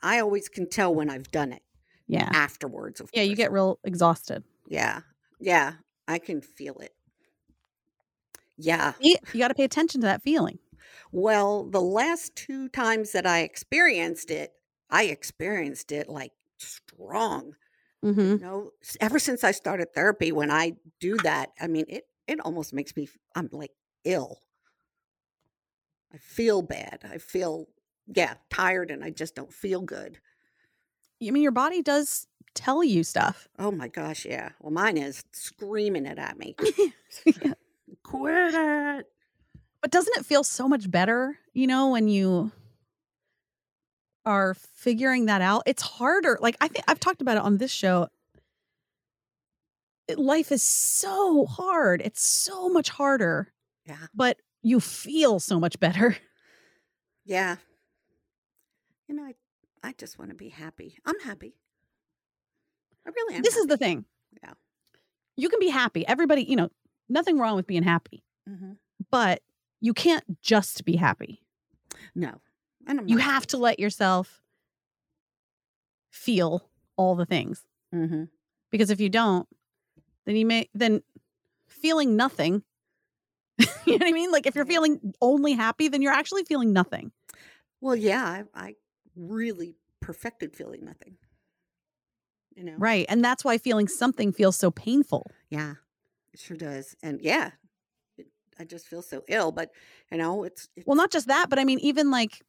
[0.00, 1.62] I always can tell when I've done it
[2.06, 2.30] Yeah.
[2.32, 3.00] afterwards.
[3.00, 3.22] Of Yeah.
[3.22, 4.44] You get real exhausted.
[4.68, 5.00] Yeah.
[5.40, 5.74] Yeah.
[6.06, 6.94] I can feel it.
[8.56, 8.92] Yeah.
[9.00, 10.58] You, you got to pay attention to that feeling.
[11.12, 14.52] Well, the last two times that I experienced it,
[14.90, 17.54] I experienced it like strong.
[18.04, 18.20] Mm-hmm.
[18.20, 22.40] You know, ever since I started therapy, when I do that, I mean, it it
[22.40, 23.72] almost makes me I'm like
[24.04, 24.38] ill.
[26.12, 27.04] I feel bad.
[27.10, 27.68] I feel
[28.14, 30.18] yeah, tired and I just don't feel good.
[31.22, 33.48] I mean, your body does tell you stuff.
[33.58, 34.50] Oh my gosh, yeah.
[34.60, 36.54] Well, mine is screaming it at me.
[37.24, 37.54] Yeah.
[38.02, 39.06] Quit it.
[39.82, 42.50] But doesn't it feel so much better, you know, when you
[44.24, 45.62] are figuring that out?
[45.66, 46.38] It's harder.
[46.40, 48.08] Like I think I've talked about it on this show.
[50.08, 52.00] It- Life is so hard.
[52.02, 53.52] It's so much harder,
[53.86, 54.06] Yeah.
[54.14, 56.16] but you feel so much better.
[57.24, 57.56] Yeah.
[59.06, 59.34] You know, I
[59.82, 60.96] I just want to be happy.
[61.04, 61.56] I'm happy.
[63.06, 63.42] I really am.
[63.42, 64.06] this is the thing.
[64.42, 64.54] Yeah.
[65.36, 66.06] You can be happy.
[66.06, 66.70] Everybody, you know,
[67.06, 68.78] nothing wrong with being happy, Mhm.
[69.10, 69.42] but
[69.80, 71.42] you can't just be happy.
[72.14, 72.40] No.
[72.86, 74.40] And You have to let yourself
[76.10, 77.62] feel all the things.
[77.92, 78.24] hmm
[78.70, 79.48] because if you don't
[80.26, 81.02] then you may then
[81.68, 82.62] feeling nothing
[83.58, 86.72] you know what i mean like if you're feeling only happy then you're actually feeling
[86.72, 87.12] nothing
[87.80, 88.74] Well, yeah, I, I
[89.14, 91.16] really perfected feeling nothing.
[92.56, 92.74] You know?
[92.78, 95.74] right and that's why feeling something feels so painful Yeah,
[96.32, 96.96] it sure does.
[97.02, 97.52] And yeah,
[98.58, 99.52] I just feel so ill.
[99.52, 99.70] But
[100.10, 102.42] you know, it's, it's well not just that but i mean even like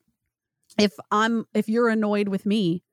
[0.77, 2.83] if i'm if you're annoyed with me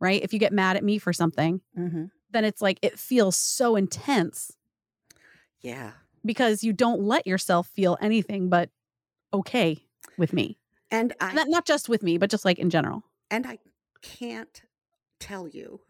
[0.00, 2.10] right if you get mad at me for something Mhm.
[2.30, 4.56] then it's like it feels so intense
[5.60, 5.92] yeah,
[6.24, 8.70] because you don't let yourself feel anything but
[9.32, 9.84] okay
[10.16, 10.58] with me
[10.90, 13.58] and I not, not just with me but just like in general and I
[14.02, 14.62] can't
[15.18, 15.80] tell you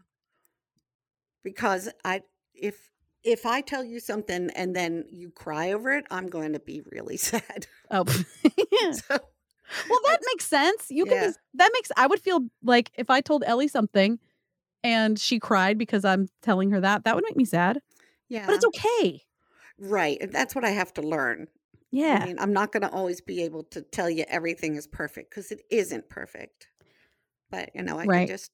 [1.43, 2.23] because I
[2.55, 2.91] if
[3.25, 6.83] if I tell you something and then you cry over it, I'm going to be
[6.93, 7.67] really sad.
[7.91, 8.05] oh
[8.91, 9.19] so
[9.89, 10.91] Well, that makes sense.
[10.91, 11.21] You can Yeah.
[11.21, 14.19] be, that makes I would feel like if I told Ellie something
[14.85, 17.81] and she cried because I'm telling her that, that would make me sad.
[18.29, 19.23] yeah, But it's okay.
[19.79, 20.19] right.
[20.21, 21.49] And that's what I have to learn.
[21.91, 22.19] Yeah.
[22.19, 25.31] I mean, I'm not going to always be able to tell you everything is perfect
[25.31, 26.69] because it isn't perfect.
[27.51, 28.09] But, you know, I Right.
[28.09, 28.53] can just,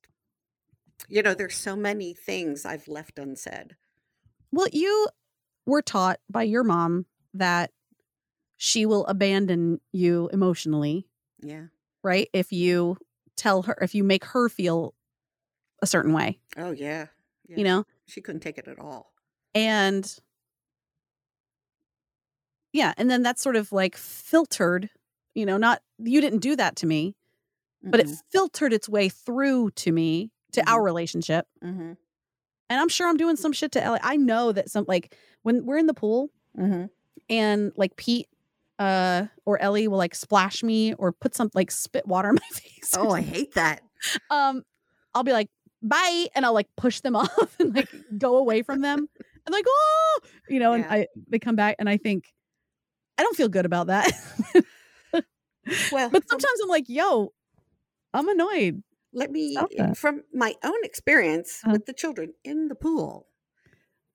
[1.08, 3.76] you know, there's so many things I've left unsaid.
[4.52, 5.08] Well, you
[5.66, 7.72] were taught by your mom that
[8.58, 11.06] she will abandon you emotionally,
[11.42, 11.68] Yeah.
[12.04, 12.28] right?
[12.32, 12.98] If you
[13.36, 14.94] tell her if you make her feel
[15.82, 17.08] a certain way, Oh, yeah.
[17.48, 17.58] yeah.
[17.58, 17.84] you know?
[18.06, 19.12] she couldn't take it at all.
[19.54, 20.20] And
[22.72, 24.90] yeah, and then that's sort of like filtered,
[25.34, 27.14] you know, not you didn't do that to me,
[27.90, 30.84] but it Mhm, filtered its way through to me to our Mhm.
[30.84, 31.96] relationship mhm,
[32.70, 34.00] and i'm sure i'm doing some shit to ellie.
[34.02, 36.88] I know that some like when we're in the pool mhm.
[37.28, 38.28] and like pete
[38.78, 42.58] uh or ellie will like splash me or put some like spit water in my
[42.58, 43.82] face Oh, I hate that.
[44.30, 44.62] um
[45.14, 45.50] i'll be like
[45.82, 49.08] bye and i'll like push them off and like go away from them.
[49.46, 52.32] And like oh you know and i they come back and i think
[53.18, 54.10] i don't feel good about that.
[55.92, 57.32] Well, but from- sometimes i'm like yo
[58.14, 58.82] i'm annoyed
[59.12, 59.56] let me
[59.94, 61.72] from my own experience Uh-huh.
[61.72, 63.26] with the children in the pool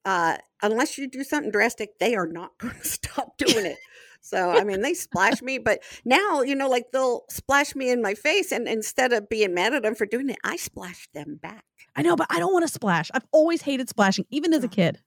[0.06, 3.78] uh unless you do something drastic they are not going to stop doing it.
[4.22, 8.02] So i mean they splash me but now you know like they'll splash me in
[8.02, 11.40] my face and instead of being mad at them for doing it i splash them
[11.42, 11.64] back.
[11.96, 13.12] I know but i don't want to splash.
[13.14, 15.00] I've always hated splashing even as a kid.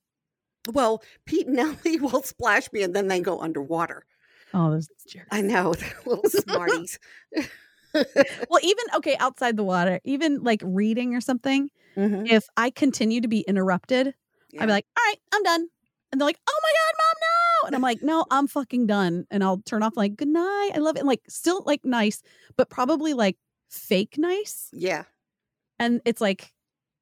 [0.72, 4.05] Well pete and ellie will splash me and then they go underwater.
[4.55, 5.26] Oh those jerks.
[5.30, 6.99] i know they're little smarties
[8.51, 12.28] well, even okay, outside the water, even like reading or something, Mhm.
[12.30, 14.14] if I continue to be interrupted,
[14.51, 14.62] Yeah.
[14.62, 15.68] I'd be like, all right, I'm done.
[16.12, 17.66] And they're like, oh my God, mom, no.
[17.66, 19.26] And I'm like, no, I'm fucking done.
[19.30, 20.70] And I'll turn off like, good night.
[20.74, 21.01] I love it.
[21.01, 22.22] And like, still like nice,
[22.57, 23.36] but probably like
[23.68, 24.68] fake nice.
[24.72, 25.05] yeah.
[25.78, 26.53] And it's like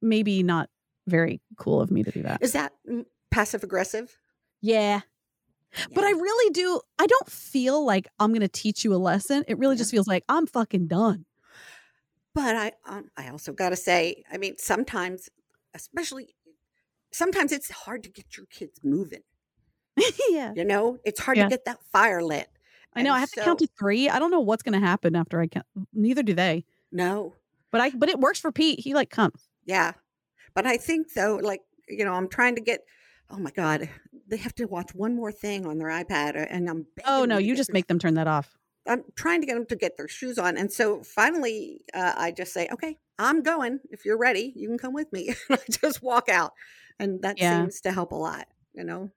[0.01, 0.69] maybe not
[1.07, 2.41] very cool of me to do that.
[2.43, 2.73] Is that
[3.31, 4.17] passive aggressive?
[4.61, 5.01] Yeah.
[5.93, 6.79] But I really do.
[6.97, 9.43] I don't feel like I'm going to teach you a lesson.
[9.47, 9.79] It really Yeah.
[9.79, 11.25] just feels like I'm fucking done.
[12.33, 15.29] But I um, I also got to say, I mean, sometimes,
[15.73, 16.35] especially,
[17.11, 19.21] sometimes it's hard to get your kids moving.
[20.29, 20.53] yeah.
[20.55, 21.45] You know, it's hard Yeah.
[21.45, 22.47] to get that fire lit.
[22.93, 23.11] I know.
[23.11, 24.09] I And have to count to three.
[24.09, 25.65] I don't know what's going to happen after I count.
[25.93, 26.65] Neither do they.
[26.91, 27.35] No,
[27.71, 27.89] But I.
[27.91, 28.79] But it works for Pete.
[28.79, 29.47] He like comes.
[29.65, 29.93] yeah,
[30.53, 32.81] but I think though, like you know, I'm trying to get.
[33.29, 33.89] Oh my God,
[34.27, 36.87] they have to watch one more thing on their iPad, and I'm.
[37.05, 37.37] Oh no!
[37.37, 38.57] You just make them turn that off.
[38.85, 40.55] I'm trying to get them to get their shoes on.
[40.57, 43.79] And so finally, uh, I just say, okay, I'm going.
[43.91, 45.27] If you're ready, you can come with me.
[45.49, 46.53] and I just walk out.
[46.97, 47.61] And that Yeah.
[47.63, 49.11] seems to help a lot, you know?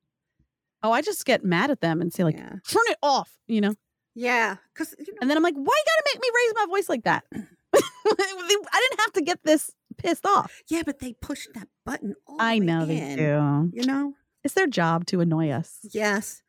[0.82, 2.54] Oh, I just get mad at them and say like, yeah.
[2.66, 3.38] turn it off.
[3.46, 3.74] You know.
[4.16, 4.56] Yeah.
[4.74, 6.88] Because, you know, And then I'm like, why you gotta make me raise my voice
[6.88, 7.24] like that?
[7.74, 10.62] I didn't have to get this pissed off.
[10.68, 13.70] yeah, but they push that button all the I know they in, do.
[13.80, 14.14] You know?
[14.44, 15.78] It's their job to annoy us.
[15.92, 16.42] Yes.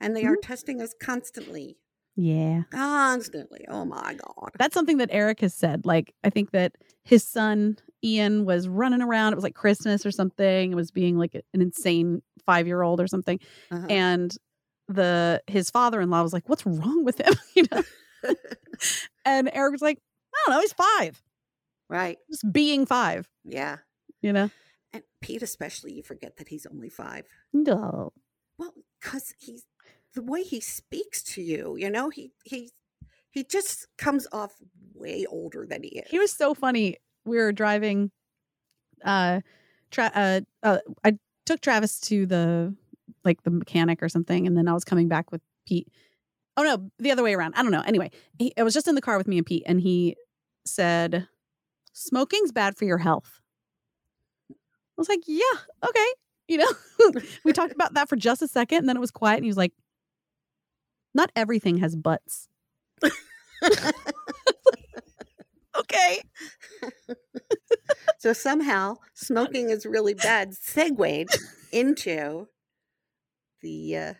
[0.00, 1.78] And they are testing us constantly.
[2.14, 2.62] Yeah.
[2.70, 3.64] Constantly.
[3.68, 4.50] Oh my God.
[4.58, 5.86] That's something that Eric has said.
[5.86, 9.32] Like, I think that his son Ian was running around.
[9.32, 10.72] It was like Christmas or something.
[10.72, 13.40] It was being like an insane five year old or something.
[13.70, 13.86] Uh-huh.
[13.88, 14.36] And
[14.88, 17.82] the his father in law was like, "What's wrong with him?" you know.
[19.24, 19.98] and Eric was like,
[20.34, 20.60] "I don't know.
[20.60, 21.22] He's five.
[21.88, 22.18] right.
[22.30, 23.28] Just being five.
[23.44, 23.78] Yeah.
[24.22, 24.50] You know."
[24.98, 27.24] And Pete, especially, you forget that he's only five.
[27.52, 28.12] No.
[28.58, 29.64] Well, because he's
[30.14, 32.72] the way he speaks to you, you know, he he
[33.30, 34.56] he just comes off
[34.94, 36.10] way older than he is.
[36.10, 36.96] He was so funny.
[37.24, 38.10] We were driving.
[39.04, 39.42] Uh,
[39.92, 42.74] tra- uh, uh, I took Travis to the
[43.24, 45.86] like the mechanic or something, and then I was coming back with Pete.
[46.56, 47.54] Oh no, the other way around.
[47.54, 47.84] I don't know.
[47.86, 50.16] Anyway, he, I was just in the car with me and Pete, and he
[50.66, 51.28] said,
[51.92, 53.40] "Smoking's bad for your health."
[54.98, 55.42] I was like, "Yeah,
[55.88, 56.06] okay."
[56.48, 56.72] You know,
[57.44, 59.48] we talked about that for just a second, and then it was quiet, and he
[59.50, 59.72] was like,
[61.14, 62.48] "Not everything has butts."
[65.78, 66.20] Okay.
[68.18, 71.36] so somehow smoking is really bad segued
[71.72, 72.48] into
[73.62, 74.14] the uh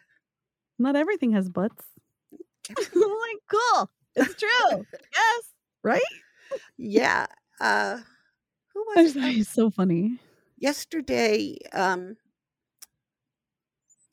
[0.79, 1.85] Not everything has butts.
[2.79, 3.91] I'm like, cool.
[4.15, 4.87] It's true.
[4.93, 5.43] yes.
[5.83, 6.03] Right?
[6.77, 7.27] yeah
[7.61, 7.99] uh
[8.73, 9.47] who was it?
[9.47, 10.19] so funny.
[10.59, 12.17] Yesterday um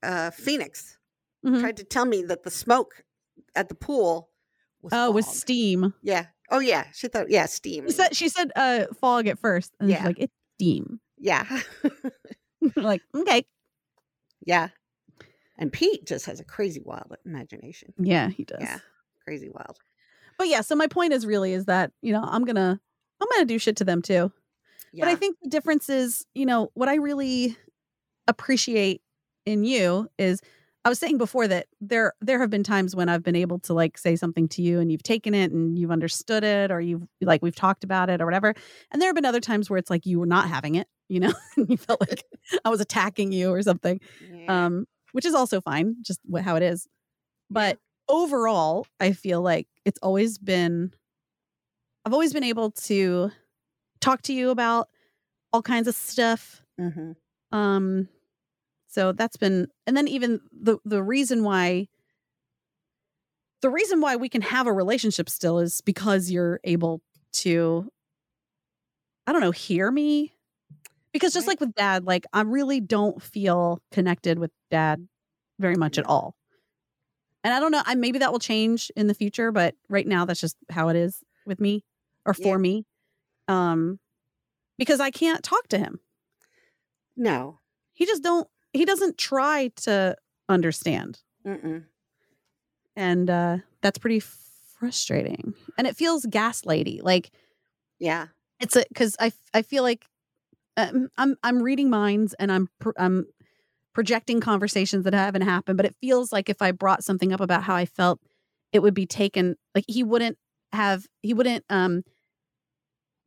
[0.04, 0.98] uh Phoenix
[1.46, 1.60] Mhm.
[1.60, 3.04] tried to tell me that the smoke
[3.56, 4.30] at the pool
[4.82, 5.24] was Oh, fog.
[5.24, 5.94] steam.
[6.02, 9.74] yeah oh yeah she thought yeah steam She said she said uh fog at first.
[9.80, 10.06] And yeah.
[10.06, 11.00] Like, it's steam.
[11.18, 11.46] yeah
[12.76, 13.46] like, okay.
[14.46, 14.70] Yeah.
[15.58, 17.94] And Pete just has a crazy wild imagination.
[17.98, 18.58] Yeah, he does.
[18.62, 18.80] Yeah.
[19.24, 19.78] Crazy wild.
[20.38, 22.80] But yeah, so my point is really is that, you know, I'm gonna
[23.22, 24.32] I'm gonna do shit to them too.
[24.96, 25.06] Yeah.
[25.06, 27.58] But I think the difference is, you know, what I really
[28.28, 29.02] appreciate
[29.46, 30.42] in you is
[30.86, 33.74] I was saying before that there there have been times when I've been able to
[33.74, 37.04] like say something to you and you've taken it and you've understood it or you've
[37.22, 38.54] like we've talked about it or whatever.
[38.92, 41.20] And there have been other times where it's like you were not having it, you
[41.20, 42.24] know, you felt like
[42.66, 44.00] I was attacking you or something.
[44.32, 44.66] Yeah.
[44.66, 46.88] Um, which is also fine, just wh- how it is.
[47.50, 50.94] But overall, I feel like it's always been
[52.06, 53.32] I've always been able to
[54.06, 54.90] talk to you about
[55.54, 57.16] all kinds of stuff Mhm.
[57.52, 58.08] um
[58.88, 61.88] so that's been and then even the the reason why
[63.62, 67.02] the reason why we can have a relationship still is because you're able
[67.34, 67.90] to
[69.28, 70.34] I don't know, hear me.
[71.14, 71.48] Because just Right.
[71.48, 75.08] like with dad, like I really don't feel connected with dad
[75.60, 76.36] very much at all.
[77.44, 80.26] And I don't know, I maybe that will change in the future, but right now
[80.26, 81.84] that's just how it is with me
[82.26, 82.44] or Yeah.
[82.44, 82.86] for me.
[83.48, 84.00] Um
[84.78, 86.00] because I can't talk to him
[87.16, 87.60] No.
[87.94, 90.16] he just don't he doesn't try to
[90.50, 91.86] understand Mm-mm.
[92.96, 97.32] and uh that's pretty frustrating and it feels gaslighty like
[98.00, 98.28] Yeah.
[98.60, 100.06] it's a because I I feel like
[100.78, 103.26] um, i'm i'm reading minds and i'm pr- i'm
[103.94, 107.64] projecting conversations that haven't happened but it feels like if i brought something up about
[107.64, 108.20] how i felt
[108.74, 110.38] it would be taken like he wouldn't
[110.74, 112.04] have he wouldn't um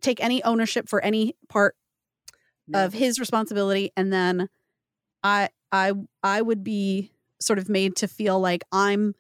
[0.01, 1.76] take any ownership for any part
[2.66, 2.84] No.
[2.84, 4.49] of his responsibility and then
[5.22, 5.92] i i
[6.22, 9.14] i would be sort of made to feel like i'm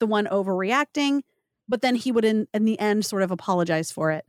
[0.00, 1.22] the one overreacting
[1.68, 4.24] but then he would in in the end sort of apologize for it,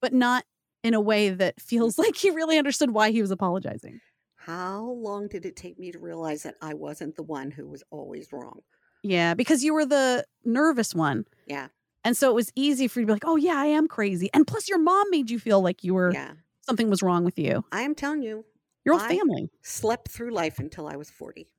[0.00, 0.44] but not
[0.82, 1.98] in a way that feels mm.
[2.00, 4.00] like he really understood why he was apologizing.
[4.36, 7.82] How long did it take me to realize that I wasn't the one who was
[7.90, 8.60] always wrong?
[9.02, 11.24] Yeah, because you were the nervous one.
[11.46, 11.68] Yeah.
[12.04, 14.28] And so it was easy for you to be like, "Oh yeah, I am crazy."
[14.34, 16.34] And plus your mom made you feel like you were Yeah.
[16.60, 17.64] something was wrong with you.
[17.72, 18.44] I am telling you,
[18.84, 19.50] Your whole I- family.
[19.62, 21.50] slept through life until I was 40.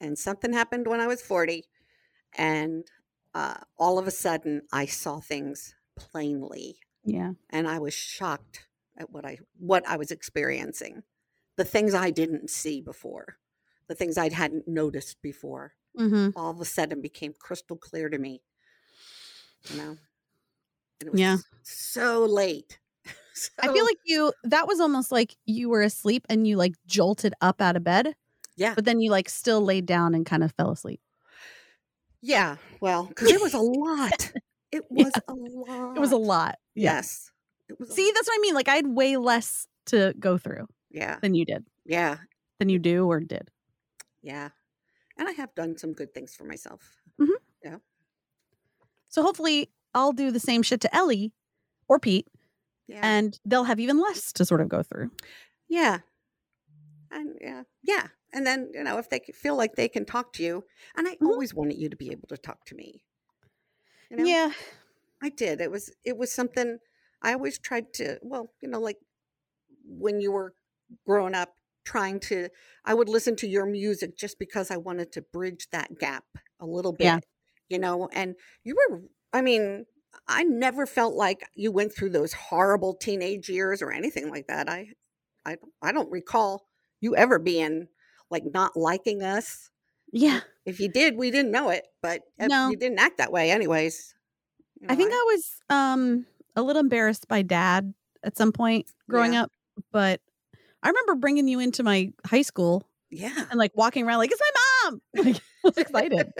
[0.00, 1.64] And something happened when I was 40.
[2.36, 2.84] And
[3.34, 6.78] uh, all of a sudden, I saw things plainly.
[7.04, 7.32] Yeah.
[7.50, 8.66] And I was shocked
[8.96, 11.02] at what I what I was experiencing.
[11.56, 13.36] The things I didn't see before,
[13.88, 16.32] the things I hadn't noticed before, Mhm.
[16.36, 18.42] all of a sudden became crystal clear to me.
[19.68, 19.90] You know?
[21.00, 21.36] And it was Yeah.
[21.62, 22.78] so late.
[23.62, 27.34] I feel like you that was almost like you were asleep and you like jolted
[27.40, 28.14] up out of bed,
[28.56, 28.74] yeah.
[28.74, 31.00] but then you like still laid down and kind of fell asleep.
[32.22, 34.32] Yeah, well, because it was a lot.
[34.72, 35.04] It Yeah.
[35.04, 35.96] was a lot.
[35.96, 36.56] It was a lot.
[36.74, 36.94] Yeah.
[36.96, 37.30] Yes.
[37.68, 37.90] It was.
[37.90, 38.54] a- See, that's what I mean.
[38.54, 41.64] Like I had way less to go through yeah, than you did.
[41.86, 42.18] yeah,
[42.58, 43.48] Than you do or did.
[44.22, 44.50] yeah.
[45.16, 46.96] And I have done some good things for myself.
[47.20, 47.74] Mm-hmm.
[49.10, 51.32] So hopefully I'll do the same shit to Ellie
[51.88, 52.28] or Pete
[52.86, 55.10] Yeah, and they'll have even less to sort of go through.
[55.68, 56.00] yeah,
[57.10, 58.08] and yeah, yeah.
[58.32, 60.64] And then you know, if they feel like they can talk to you,
[60.96, 61.26] and I Mhm.
[61.26, 63.04] always wanted you to be able to talk to me.
[64.10, 64.52] You know, Yeah.
[65.22, 65.60] I did.
[65.60, 66.78] It was it was something
[67.22, 68.18] I always tried to.
[68.22, 68.98] Well, you know, like
[69.84, 70.54] when you were
[71.06, 71.54] growing up,
[71.84, 72.50] trying to.
[72.84, 76.24] I would listen to your music just because I wanted to bridge that gap
[76.60, 77.06] a little bit.
[77.06, 77.20] Yeah.
[77.70, 79.00] You know, and you were.
[79.32, 79.86] I mean,
[80.28, 84.68] I never felt like you went through those horrible teenage years or anything like that.
[84.68, 84.88] I,
[85.46, 86.66] I, don't- I don't recall
[87.00, 87.86] you ever being
[88.30, 89.70] like not liking us.
[90.12, 90.40] Yeah.
[90.66, 92.68] If you did, we didn't know it, but uh, No.
[92.70, 94.14] you didn't act that way, anyways.
[94.80, 97.94] You I know, think I was um a little embarrassed by dad
[98.24, 99.44] at some point growing Yeah.
[99.44, 99.52] up,
[99.92, 100.20] but
[100.82, 103.44] I remember bringing you into my high school yeah.
[103.50, 105.02] and like walking around like it's my mom.
[105.24, 106.32] Like I was excited.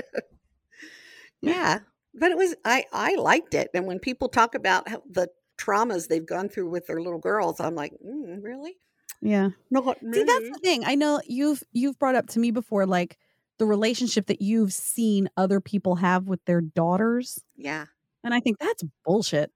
[1.43, 1.79] Yeah
[2.15, 5.29] but it was i i liked it and when people talk about how the
[5.59, 8.77] traumas they've gone through with their little girls i'm like mm, really
[9.21, 9.51] Yeah.
[9.71, 10.85] not See, that's the thing.
[10.85, 13.19] I know you've you've brought up to me before like
[13.59, 17.85] the relationship that you've seen other people have with their daughters, yeah
[18.25, 19.51] and I think that's bullshit.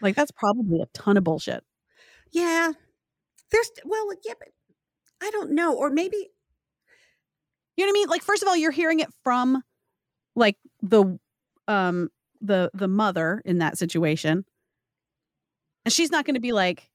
[0.00, 1.62] Like that's probably a ton of bullshit.
[2.32, 2.72] yeah
[3.52, 4.48] there's well yeah but
[5.22, 6.16] i don't know or maybe
[7.76, 8.08] You know what I mean?
[8.08, 9.62] Like first of all, you're hearing it from
[10.34, 11.18] like the
[11.68, 12.10] um
[12.40, 14.44] the the mother in that situation.
[15.84, 16.90] And she's not going to be like,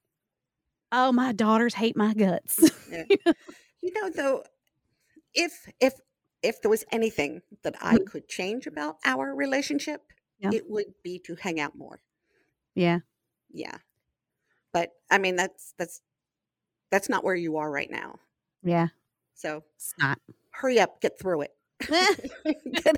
[0.91, 2.71] "Oh, my daughters hate my guts."
[3.81, 4.43] you know though
[5.33, 5.93] if if
[6.41, 8.05] if there was anything that i Mhm.
[8.07, 10.01] could change about our relationship
[10.39, 10.49] Yeah.
[10.53, 12.01] it would be to hang out more
[12.75, 12.99] yeah.
[13.51, 13.77] yeah
[14.73, 16.01] but i mean that's that's
[16.91, 18.19] that's not where you are right now
[18.63, 18.87] Yeah.
[19.35, 20.19] so It's not.
[20.51, 21.55] hurry up get through it
[22.83, 22.97] Get-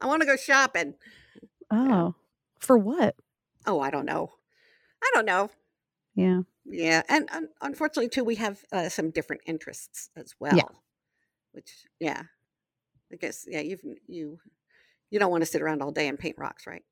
[0.00, 0.94] I want to go shopping.
[1.70, 2.14] oh.
[2.58, 3.14] For what?
[3.66, 4.32] Oh, I don't know.
[5.02, 5.50] I don't know.
[6.14, 6.40] Yeah.
[6.64, 10.56] Yeah, and un- unfortunately, too, we have uh, some different interests as well.
[10.56, 10.64] Yeah.
[11.52, 12.22] Which, yeah,
[13.12, 14.38] I guess, yeah, you've you
[15.10, 16.82] you don't want to sit around all day and paint rocks, right?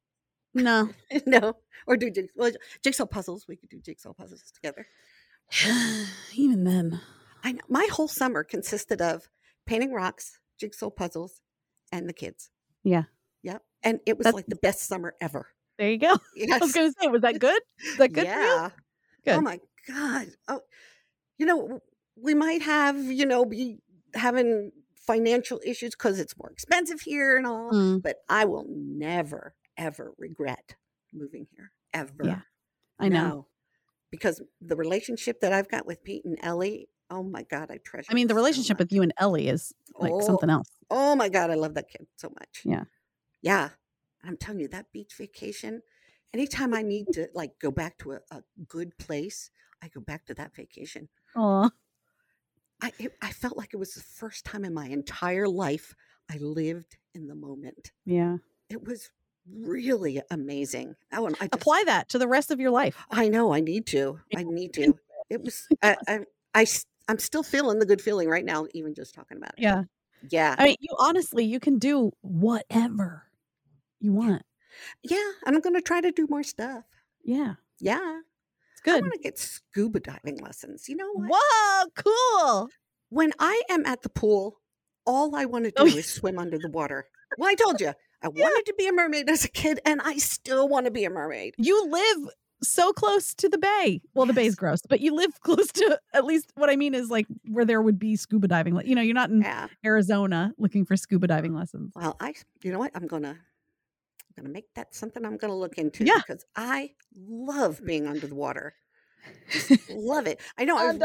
[0.55, 0.91] No.
[1.26, 1.57] no,
[1.87, 3.47] or do jig- well, jigsaw puzzles.
[3.47, 4.87] We could do jigsaw puzzles together.
[6.34, 7.01] Even then.
[7.45, 7.61] I know.
[7.68, 9.28] My whole summer consisted of
[9.66, 11.41] painting rocks, jigsaw puzzles,
[11.93, 12.51] and the kids.
[12.87, 13.03] Yeah.
[13.43, 15.49] Yep, and it was That's- like the best summer ever.
[15.78, 16.14] There you go.
[16.53, 17.61] I was going to say, was that good?
[17.87, 18.70] Is that good yeah.
[19.24, 19.34] Good.
[19.34, 19.59] Oh my
[19.89, 20.28] god.
[20.49, 20.61] Oh,
[21.37, 21.80] you know,
[22.16, 23.78] we might have you know be
[24.14, 24.70] having
[25.07, 30.14] financial issues because it's more expensive here and all, Mm, but I will never ever
[30.18, 30.76] regret
[31.12, 32.14] moving here ever.
[32.24, 32.41] Yeah.
[32.99, 33.28] I know.
[33.28, 33.47] No.
[34.11, 36.89] because the relationship that I've got with Pete and Ellie.
[37.11, 38.09] Oh my god, I treasure.
[38.11, 38.86] I mean, the relationship much.
[38.86, 40.68] with you and Ellie is like Oh, something else.
[40.90, 42.62] Oh my god, I love that kid so much.
[42.64, 42.84] Yeah.
[43.42, 43.70] Yeah.
[44.24, 45.82] I'm telling you, that beach vacation,
[46.34, 49.50] anytime I need to like go back to a, a good place,
[49.82, 51.09] I go back to that vacation.
[51.36, 51.70] Oh,
[52.82, 55.94] I it, I felt like it was the first time in my entire life
[56.30, 57.92] I lived in the moment.
[58.04, 58.36] yeah.
[58.68, 59.11] It was
[59.48, 60.96] really amazing.
[61.12, 62.96] Oh, and I just, Apply that to the rest of your life.
[63.12, 64.18] I know I need to.
[64.36, 64.94] I need to.
[65.30, 65.68] It was.
[65.82, 66.20] I, I,
[66.52, 66.66] I
[67.09, 69.62] I'm still feeling the good feeling right now, even just talking about it.
[69.62, 69.84] Yeah.
[70.30, 70.54] Yeah.
[70.59, 73.24] I mean, you honestly, you can do whatever
[74.00, 74.42] you want.
[75.02, 75.30] Yeah.
[75.44, 76.84] And I'm going to try to do more stuff.
[77.24, 77.54] Yeah.
[77.78, 78.20] Yeah.
[78.72, 78.96] It's good.
[78.96, 80.88] I want to get scuba diving lessons.
[80.88, 81.30] You know what?
[81.34, 82.68] Whoa, cool.
[83.11, 84.61] When I am at the pool,
[85.07, 87.07] all I want to oh, do Oh, is swim under the water.
[87.38, 87.92] Well, I told you,
[88.22, 91.04] I wanted to be a mermaid as a kid, and I still want to be
[91.04, 91.54] a mermaid.
[91.59, 92.30] You live
[92.62, 94.00] so close to the bay.
[94.14, 97.11] Well, the bay's gross, but you live close to at least what I mean is
[97.11, 98.74] like where there would be scuba diving.
[98.74, 99.68] Like, You know, you're not in Yeah.
[99.84, 101.92] Arizona looking for scuba diving lessons.
[101.94, 102.92] Well, I, you know what?
[102.94, 103.30] I'm gonna,
[104.38, 106.18] I'm gonna make that something I'm gonna look into Yeah.
[106.26, 108.74] because I love being under the water.
[109.50, 110.40] Just love it.
[110.57, 110.76] I know.
[110.78, 110.98] I was,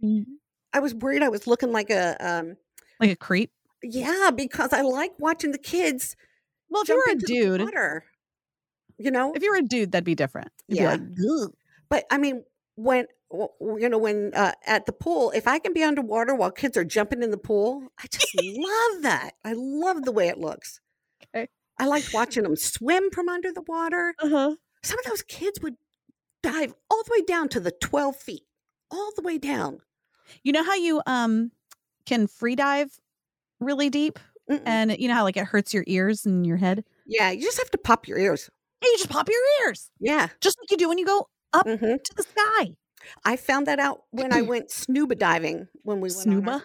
[0.00, 0.26] worried,
[0.72, 2.56] I was worried I was looking like a, um,
[3.00, 3.50] like a creep.
[3.82, 6.16] yeah, because I like watching the kids.
[6.70, 8.04] Well, if you were a dude, water,
[8.98, 9.32] you know.
[9.34, 10.50] if you were a dude, that'd be different.
[10.68, 10.96] You'd Yeah.
[10.96, 11.50] be like,
[11.88, 12.44] But I mean,
[12.76, 16.76] when you know, when uh, at the pool, if I can be underwater while kids
[16.76, 19.32] are jumping in the pool, I just love that.
[19.44, 20.80] I love the way it looks.
[21.34, 21.48] Okay.
[21.78, 24.14] I liked watching them swim from under the water.
[24.20, 24.54] uh-huh.
[24.84, 25.74] Some of those kids would
[26.42, 28.42] dive all the way down to the 12 feet,
[28.90, 29.78] all the way down.
[30.44, 31.50] You know how you um
[32.06, 32.90] can free dive
[33.60, 34.18] really deep,
[34.48, 34.62] Mm-mm.
[34.66, 36.84] and you know how like it hurts your ears and your head.
[37.06, 38.48] yeah, you just have to pop your ears.
[38.84, 40.28] And you just pop your ears, Yeah.
[40.42, 42.74] just like you do when you go up hmm to the sky.
[43.24, 46.64] I found that out when I went snuba diving when we went on our- Snuba.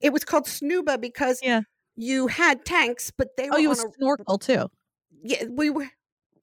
[0.00, 1.62] It was called snuba because Yeah.
[1.96, 4.68] you had tanks, but they were Oh, you on a snorkel too.
[5.22, 5.88] yeah, we were.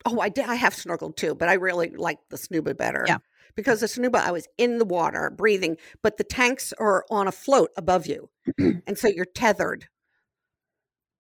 [0.06, 0.46] Oh, I did.
[0.46, 3.06] I have snorkeled too, but I really like the snuba better.
[3.08, 3.20] Yeah.
[3.56, 7.32] Because the snuba, I was in the water breathing, but the tanks are on a
[7.32, 9.88] float above you, and so you're tethered.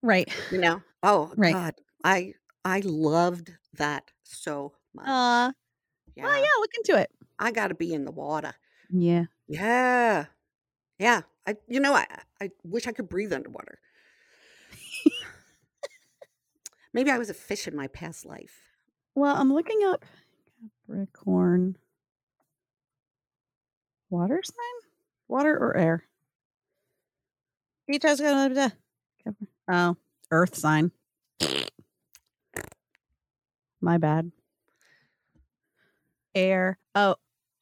[0.01, 0.29] Right.
[0.51, 0.81] You know.
[1.03, 1.53] Oh Right.
[1.53, 2.33] God, I
[2.65, 5.07] I loved that so much.
[5.07, 5.51] Uh.
[6.15, 6.25] yeah.
[6.27, 6.59] Oh yeah.
[6.59, 7.11] Look into it.
[7.39, 8.53] I got to be in the water.
[8.89, 9.25] Yeah.
[9.47, 10.25] Yeah.
[10.99, 11.21] Yeah.
[11.47, 11.55] I.
[11.67, 11.93] You know.
[11.93, 12.05] I.
[12.41, 13.79] I wish I could breathe underwater.
[16.93, 18.61] Maybe I was a fish in my past life.
[19.15, 20.05] Well, I'm looking up
[20.87, 21.77] Capricorn.
[24.09, 24.91] Water sign?
[25.27, 26.03] Water or air?
[27.87, 28.73] You just gonna
[29.71, 29.97] Oh,
[30.29, 30.91] earth sign.
[33.83, 34.31] My bad.
[36.33, 36.79] Air.
[36.95, 37.15] Oh,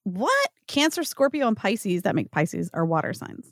[0.03, 0.49] what?
[0.67, 3.51] Cancer, Scorpio, and Pisces that make Pisces are water signs.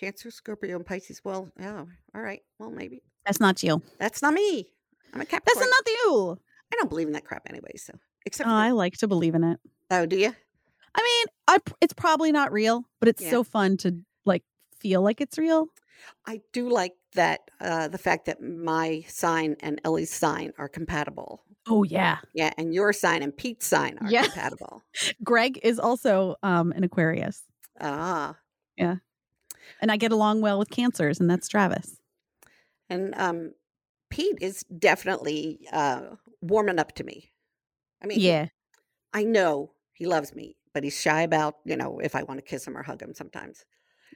[0.00, 1.20] Cancer, Scorpio, and Pisces.
[1.24, 1.84] Well, yeah.
[2.14, 2.42] All right.
[2.58, 3.82] Well, maybe That's not you.
[3.98, 4.66] that's not me.
[5.12, 5.66] I'm a Capricorn.
[5.66, 6.38] That's not you.
[6.72, 7.72] I don't believe in that crap anyway.
[7.76, 7.92] So,
[8.26, 9.58] except Oh, I like to believe in it.
[9.90, 10.34] oh, do you?
[10.94, 13.30] I mean, I p- it's probably not real, but it's Yeah.
[13.30, 14.42] so fun to like
[14.78, 15.68] feel like it's real.
[16.26, 17.40] I do like that.
[17.60, 21.42] Uh, the fact that my sign and Ellie's sign are compatible.
[21.66, 22.18] Oh yeah.
[22.34, 24.22] Yeah, and your sign and Pete's sign are Yeah.
[24.22, 24.82] compatible.
[25.24, 27.42] Greg is also um an Aquarius.
[27.80, 28.36] Ah,
[28.76, 28.96] yeah,
[29.80, 31.96] And I get along well with cancers, and that's Travis.
[32.88, 33.52] and um,
[34.10, 36.02] Pete is definitely uh,
[36.40, 37.32] warming up to me.
[38.02, 38.48] I mean, Yeah.
[39.12, 42.44] I know he loves me, but he's shy about you know if I want to
[42.44, 43.64] kiss him or hug him sometimes.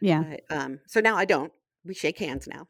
[0.00, 0.22] Yeah.
[0.22, 1.52] But, um, so now I don't.
[1.84, 2.68] We shake hands now.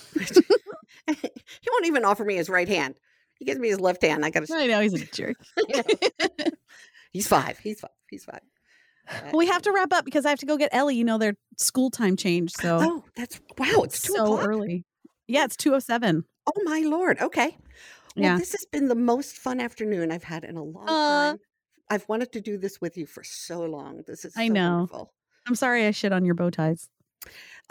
[0.16, 2.94] he won't even offer me his right hand.
[3.38, 4.24] He gives me his left hand.
[4.24, 4.54] I got to.
[4.54, 5.36] I know he's a jerk.
[7.12, 7.58] He's five.
[7.58, 7.90] He's five.
[8.08, 8.40] He's five.
[9.24, 10.96] well, we have to wrap up because I have to go get Ellie.
[10.96, 13.82] You know their school time changed, so Oh, that's wow!
[13.82, 14.46] It's two so o'clock.
[14.48, 14.84] early.
[15.26, 16.24] Yeah, it's two oh seven.
[16.46, 17.20] Oh my lord.
[17.20, 17.56] Okay.
[18.16, 18.38] Well, Yeah.
[18.38, 21.38] this has been the most fun afternoon I've had in a long Uh, time.
[21.90, 24.02] I've wanted to do this with you for so long.
[24.06, 24.76] This is I know.
[24.76, 25.12] wonderful.
[25.46, 26.88] I'm sorry I shit on your bow ties.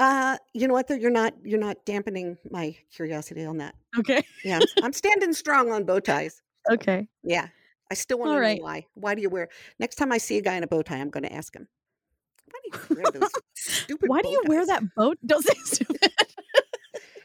[0.01, 0.87] Uh, you know what?
[0.87, 3.75] Though you're not you're not dampening my curiosity on that.
[3.99, 4.23] Okay.
[4.43, 6.41] Yeah, I'm, standing strong on bow ties.
[6.71, 7.07] Okay.
[7.23, 7.47] Yeah,
[7.89, 8.61] I still want to All know right.
[8.61, 8.85] why.
[8.93, 9.49] Why do you wear?
[9.79, 11.67] Next time I see a guy in a bow tie, I'm going to ask him.
[12.51, 14.07] Why do you wear those stupid?
[14.07, 14.67] Why do bow you wear ties?
[14.67, 15.17] that boat?
[15.25, 16.11] Don't say stupid.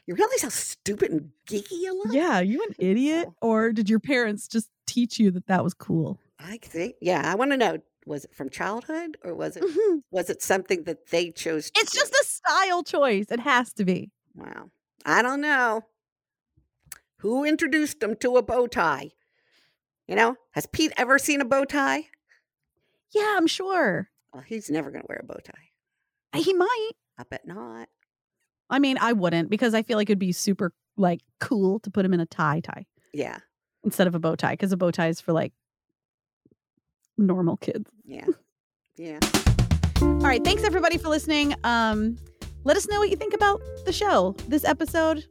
[0.06, 2.14] You realize how stupid and geeky you look?
[2.14, 6.18] yeah, you an idiot, or did your parents just teach you that that was cool?
[6.38, 6.94] I think.
[7.02, 7.78] Yeah, I want to know.
[8.06, 9.98] Was it from childhood or was it mm-hmm.
[10.10, 11.70] was it something that they chose?
[11.72, 11.98] To It's do?
[11.98, 13.26] just a style choice.
[13.30, 14.10] It has to be.
[14.34, 14.70] Wow.
[15.04, 15.82] I don't know.
[17.18, 19.10] Who introduced them to a bow tie?
[20.06, 22.04] You know, has Pete ever seen a bow tie?
[23.12, 24.08] Yeah, I'm sure.
[24.32, 25.70] Well, he's never going to wear a bow tie.
[26.32, 26.90] Uh, he might.
[27.18, 27.88] I bet not.
[28.68, 32.04] I mean, I wouldn't because I feel like it'd be super like cool to put
[32.04, 33.38] him in a tie tie Yeah.
[33.84, 35.52] instead of a bow tie because a bow tie is for like
[37.18, 37.90] normal kids.
[38.04, 38.26] Yeah.
[38.96, 39.18] Yeah.
[40.02, 41.54] All right, thanks everybody for listening.
[41.64, 42.16] Um,
[42.64, 45.24] let us know what you think about the show, this episode.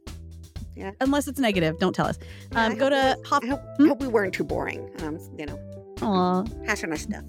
[0.74, 0.90] Yeah.
[1.00, 2.18] Unless it's negative, don't tell us.
[2.52, 3.44] Yeah, Um, go to we- Hop.
[3.44, 3.84] I hope, Hmm?
[3.84, 4.90] I hope we weren't too boring.
[5.02, 5.58] Um, you know,
[6.02, 7.22] Aw, hashing our stuff.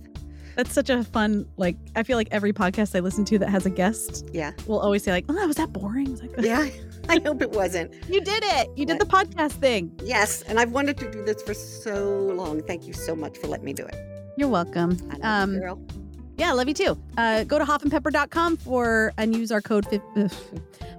[0.56, 1.46] that's such a fun.
[1.58, 4.52] Like, I feel like every podcast I listen to that has a guest Yeah.
[4.66, 6.68] will always say like, "Oh, was that boring?" Was that good?" Yeah.
[7.10, 7.94] I hope it wasn't.
[8.10, 8.70] You did it.
[8.76, 9.98] You did the podcast thing.
[10.04, 10.42] Yes.
[10.42, 12.62] And I've wanted to do this for so long.
[12.64, 13.96] Thank you so much for letting me do it.
[14.38, 14.98] You're welcome.
[15.12, 15.82] I love Um, you, girl.
[16.38, 16.98] Yeah, love you too.
[17.18, 19.86] Uh, go to hoffandpepper.com for and use our code
[20.16, 20.28] uh,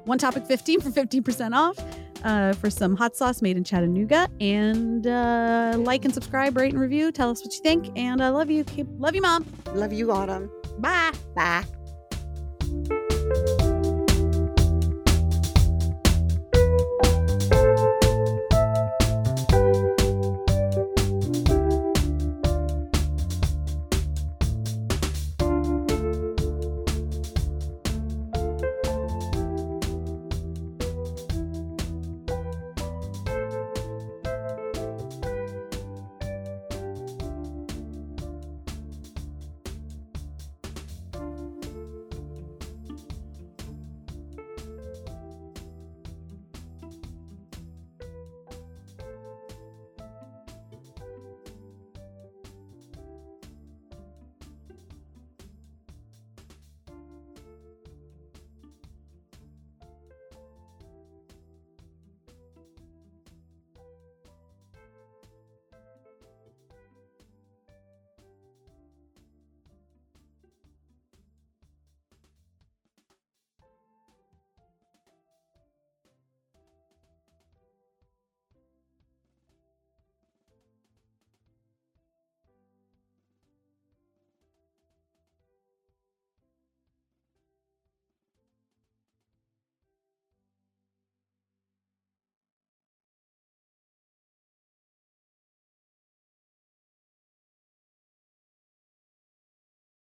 [0.04, 1.78] one topic 15 for 15% off.
[2.24, 4.28] uh, for some hot sauce made in Chattanooga.
[4.40, 7.12] And uh, like and subscribe, rate and review.
[7.12, 7.96] Tell us what you think.
[7.96, 8.64] And I love you.
[8.64, 9.46] Keep, love you, Mom.
[9.72, 10.50] Love you, Autumn.
[10.78, 11.12] Bye.
[11.36, 11.64] Bye.